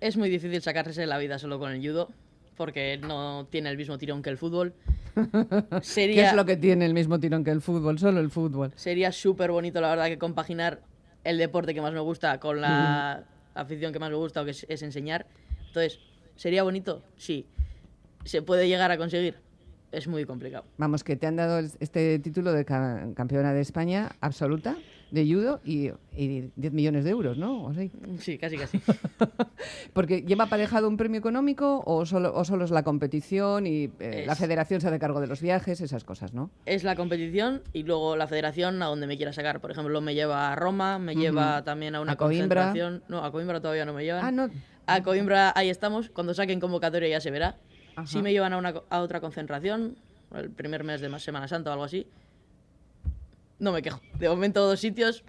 Es 0.00 0.16
muy 0.16 0.28
difícil 0.28 0.60
sacarse 0.62 1.06
la 1.06 1.18
vida 1.18 1.38
solo 1.38 1.58
con 1.58 1.72
el 1.72 1.80
judo 1.86 2.10
porque 2.56 2.98
no 2.98 3.46
tiene 3.50 3.70
el 3.70 3.76
mismo 3.76 3.98
tirón 3.98 4.22
que 4.22 4.30
el 4.30 4.38
fútbol. 4.38 4.74
¿Qué 5.14 5.80
Sería, 5.82 6.30
es 6.30 6.34
lo 6.36 6.44
que 6.44 6.56
tiene 6.56 6.84
el 6.86 6.94
mismo 6.94 7.18
tirón 7.18 7.44
que 7.44 7.50
el 7.50 7.60
fútbol? 7.62 7.98
Solo 7.98 8.20
el 8.20 8.30
fútbol. 8.30 8.72
sería 8.76 9.12
súper 9.12 9.50
bonito, 9.50 9.80
la 9.80 9.88
verdad, 9.90 10.06
que 10.06 10.18
compaginar 10.18 10.80
el 11.24 11.38
deporte 11.38 11.74
que 11.74 11.80
más 11.80 11.92
me 11.92 12.00
gusta 12.00 12.38
con 12.38 12.60
la 12.60 13.24
afición 13.54 13.92
que 13.92 13.98
más 13.98 14.10
me 14.10 14.16
gusta, 14.16 14.42
o 14.42 14.44
que 14.44 14.50
es, 14.52 14.66
es 14.68 14.82
enseñar. 14.82 15.26
Entonces, 15.66 15.98
¿sería 16.36 16.62
bonito? 16.62 17.02
Sí. 17.16 17.46
¿Se 18.24 18.42
puede 18.42 18.68
llegar 18.68 18.90
a 18.90 18.98
conseguir? 18.98 19.36
Es 19.92 20.06
muy 20.08 20.24
complicado. 20.26 20.64
Vamos, 20.78 21.02
que 21.04 21.16
te 21.16 21.26
han 21.26 21.36
dado 21.36 21.58
este 21.80 22.18
título 22.18 22.52
de 22.52 22.64
ca- 22.64 23.08
campeona 23.14 23.52
de 23.54 23.60
España 23.60 24.10
absoluta 24.20 24.76
de 25.10 25.24
judo 25.24 25.60
y, 25.64 25.90
y 26.16 26.50
10 26.56 26.72
millones 26.72 27.04
de 27.04 27.10
euros, 27.10 27.38
¿no? 27.38 27.64
O 27.64 27.70
así. 27.70 27.90
Sí, 28.18 28.38
casi, 28.38 28.56
casi. 28.56 28.80
Porque 29.92 30.22
lleva 30.22 30.44
aparejado 30.44 30.88
un 30.88 30.96
premio 30.96 31.18
económico 31.18 31.82
o 31.86 32.04
solo, 32.06 32.34
o 32.34 32.44
solo 32.44 32.64
es 32.64 32.70
la 32.70 32.82
competición 32.82 33.66
y 33.66 33.90
eh, 34.00 34.24
la 34.26 34.34
federación 34.34 34.80
se 34.80 34.88
hace 34.88 34.98
cargo 34.98 35.20
de 35.20 35.26
los 35.26 35.40
viajes, 35.40 35.80
esas 35.80 36.04
cosas, 36.04 36.34
¿no? 36.34 36.50
es 36.66 36.84
la 36.84 36.96
competición 36.96 37.62
y 37.72 37.84
luego 37.84 38.16
la 38.16 38.26
federación 38.26 38.82
a 38.82 38.86
donde 38.86 39.06
me 39.06 39.16
quiera 39.16 39.32
sacar. 39.32 39.60
Por 39.60 39.70
ejemplo, 39.70 40.00
me 40.00 40.14
lleva 40.14 40.52
a 40.52 40.56
Roma, 40.56 40.98
me 40.98 41.14
lleva 41.14 41.62
también 41.62 41.94
a 41.94 42.00
una 42.00 42.12
A 42.12 42.16
concentración. 42.16 43.02
No, 43.08 43.24
a 43.24 43.30
Coimbra 43.30 43.60
todavía 43.60 43.84
no 43.84 43.92
me 43.92 44.04
llevan. 44.04 44.24
Ah, 44.24 44.32
no. 44.32 44.50
A 44.86 45.02
Coimbra 45.02 45.52
ahí 45.54 45.70
estamos. 45.70 46.10
Cuando 46.10 46.34
saquen 46.34 46.60
convocatoria 46.60 47.08
ya 47.08 47.20
se 47.20 47.30
verá. 47.30 47.56
Si 48.04 48.20
me 48.20 48.32
llevan 48.32 48.52
a, 48.52 48.58
una, 48.58 48.74
a 48.90 49.00
otra 49.00 49.20
concentración, 49.20 49.96
el 50.34 50.50
primer 50.50 50.84
mes 50.84 51.00
de 51.00 51.18
Semana 51.18 51.48
Santa 51.48 51.70
o 51.70 51.72
algo 51.72 51.84
así, 51.84 52.06
no 53.58 53.72
me 53.72 53.82
quejo. 53.82 54.00
De 54.18 54.28
momento 54.28 54.66
dos 54.66 54.80
sitios, 54.80 55.24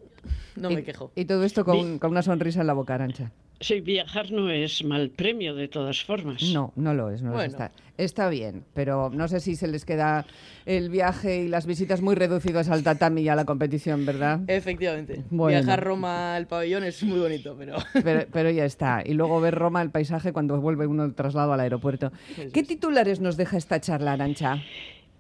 no 0.56 0.72
y, 0.72 0.76
me 0.76 0.84
quejo. 0.84 1.12
Y 1.16 1.26
todo 1.26 1.44
esto 1.44 1.66
con, 1.66 2.00
con 2.00 2.12
una 2.12 2.22
sonrisa 2.22 2.62
en 2.62 2.68
la 2.68 2.74
boca, 2.74 2.96
Arancha. 2.96 3.32
Sí, 3.60 3.82
viajar 3.82 4.32
no 4.32 4.52
es 4.52 4.84
mal 4.84 5.10
premio 5.10 5.56
de 5.56 5.68
todas 5.68 6.04
formas. 6.04 6.44
No, 6.54 6.74
no 6.76 6.94
lo 6.94 7.10
es, 7.10 7.24
no 7.24 7.32
lo 7.32 7.42
es. 7.42 7.54
Bueno. 7.54 7.66
Está, 7.66 7.72
está 7.98 8.30
bien, 8.30 8.64
pero 8.76 9.10
no 9.10 9.28
sé 9.28 9.40
si 9.40 9.56
se 9.56 9.68
les 9.68 9.84
queda 9.84 10.28
el 10.68 10.90
viaje 10.90 11.44
y 11.44 11.48
las 11.48 11.66
visitas 11.66 12.02
muy 12.02 12.14
reducidos 12.14 12.70
al 12.70 12.84
tatami 12.84 13.22
y 13.22 13.30
a 13.30 13.36
la 13.36 13.46
competición, 13.46 14.06
¿verdad? 14.06 14.42
Efectivamente. 14.46 15.24
Bueno. 15.32 15.58
Viajar 15.60 15.84
Roma 15.84 16.36
al 16.36 16.46
pabellón 16.46 16.84
es 16.84 17.02
muy 17.04 17.20
bonito, 17.20 17.56
pero 17.58 17.78
Pero, 18.04 18.26
pero 18.32 18.52
ya 18.52 18.66
está. 18.66 19.02
Y 19.04 19.14
luego 19.14 19.42
ver 19.42 19.56
Roma, 19.56 19.82
el 19.82 19.90
paisaje, 19.90 20.34
cuando 20.34 20.62
vuelve 20.62 20.86
uno 20.86 21.04
el 21.04 21.16
traslado 21.16 21.54
al 21.54 21.60
aeropuerto. 21.60 22.12
Eso 22.38 22.52
¿Qué 22.54 22.60
es. 22.60 22.68
titulares 22.68 23.22
nos 23.22 23.38
deja 23.38 23.58
esta 23.58 23.82
charla, 23.82 24.14
Arancha? 24.14 24.62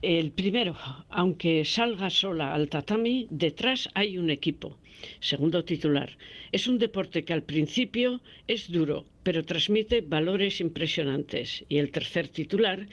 El 0.02 0.32
primero, 0.32 0.76
aunque 1.10 1.66
salga 1.66 2.12
sola 2.12 2.54
al 2.54 2.70
tatami, 2.70 3.28
detrás 3.32 3.90
hay 3.96 4.20
un 4.20 4.30
equipo. 4.30 4.78
Segundo 5.20 5.66
titular, 5.66 6.18
es 6.52 6.68
un 6.68 6.78
deporte 6.78 7.26
que 7.26 7.34
al 7.34 7.42
principio 7.42 8.22
es 8.48 8.72
duro, 8.72 9.06
pero 9.24 9.44
transmite 9.44 10.02
valores 10.02 10.62
impresionantes. 10.62 11.66
Y 11.68 11.80
el 11.80 11.92
tercer 11.92 12.28
titular, 12.28 12.88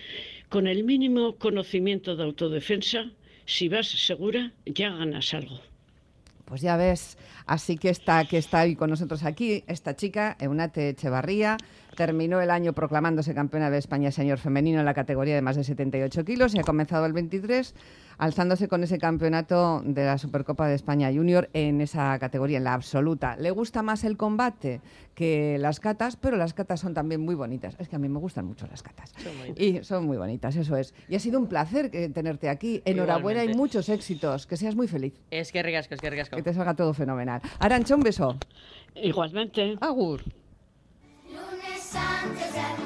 con 0.48 0.66
el 0.66 0.84
mínimo 0.84 1.36
conocimiento 1.36 2.16
de 2.16 2.24
autodefensa, 2.24 3.10
si 3.44 3.68
vas 3.68 3.86
segura, 3.86 4.52
ya 4.64 4.88
ganas 4.90 5.34
algo. 5.34 5.60
Pues 6.46 6.62
ya 6.62 6.76
ves, 6.76 7.18
así 7.46 7.76
que 7.76 7.90
está, 7.90 8.24
que 8.24 8.38
está 8.38 8.74
con 8.76 8.90
nosotros 8.90 9.24
aquí, 9.24 9.64
esta 9.66 9.96
chica, 9.96 10.36
Eunate 10.40 10.90
Echevarría, 10.90 11.56
terminó 11.94 12.40
el 12.40 12.50
año 12.50 12.72
proclamándose 12.72 13.34
campeona 13.34 13.70
de 13.70 13.78
España 13.78 14.10
señor 14.10 14.38
femenino 14.38 14.80
en 14.80 14.84
la 14.84 14.94
categoría 14.94 15.34
de 15.34 15.42
más 15.42 15.56
de 15.56 15.64
78 15.64 16.24
kilos 16.24 16.54
y 16.54 16.58
ha 16.58 16.62
comenzado 16.62 17.06
el 17.06 17.12
23 17.12 17.74
alzándose 18.18 18.68
con 18.68 18.82
ese 18.84 18.98
campeonato 18.98 19.82
de 19.84 20.04
la 20.04 20.18
Supercopa 20.18 20.68
de 20.68 20.74
España 20.74 21.10
Junior 21.12 21.48
en 21.52 21.80
esa 21.80 22.16
categoría, 22.18 22.58
en 22.58 22.64
la 22.64 22.74
absoluta. 22.74 23.36
Le 23.36 23.50
gusta 23.50 23.82
más 23.82 24.04
el 24.04 24.16
combate 24.16 24.80
que 25.14 25.58
las 25.58 25.80
catas, 25.80 26.16
pero 26.16 26.36
las 26.36 26.54
catas 26.54 26.80
son 26.80 26.94
también 26.94 27.20
muy 27.20 27.34
bonitas. 27.34 27.74
Es 27.78 27.88
que 27.88 27.96
a 27.96 27.98
mí 27.98 28.08
me 28.08 28.18
gustan 28.18 28.46
mucho 28.46 28.66
las 28.68 28.82
catas. 28.82 29.12
Son 29.16 29.36
bonitas. 29.38 29.60
Y 29.64 29.84
son 29.84 30.06
muy 30.06 30.16
bonitas, 30.16 30.54
eso 30.56 30.76
es. 30.76 30.94
Y 31.08 31.16
ha 31.16 31.20
sido 31.20 31.40
un 31.40 31.48
placer 31.48 31.90
tenerte 32.12 32.48
aquí. 32.48 32.82
Enhorabuena 32.84 33.40
y 33.40 33.50
Igualmente. 33.50 33.58
muchos 33.58 33.88
éxitos. 33.88 34.46
Que 34.46 34.56
seas 34.56 34.76
muy 34.76 34.86
feliz. 34.86 35.14
es 35.30 35.50
que 35.50 35.62
ricasco, 35.62 35.94
es 35.94 36.00
que 36.00 36.10
ricasco. 36.10 36.36
Que 36.36 36.42
te 36.42 36.54
salga 36.54 36.74
todo 36.74 36.94
fenomenal. 36.94 37.40
Arancha, 37.58 37.96
un 37.96 38.02
beso. 38.02 38.36
Igualmente. 38.94 39.76
Agur. 39.80 40.22
Lunes 41.94 42.24
antes 42.24 42.52
de 42.52 42.83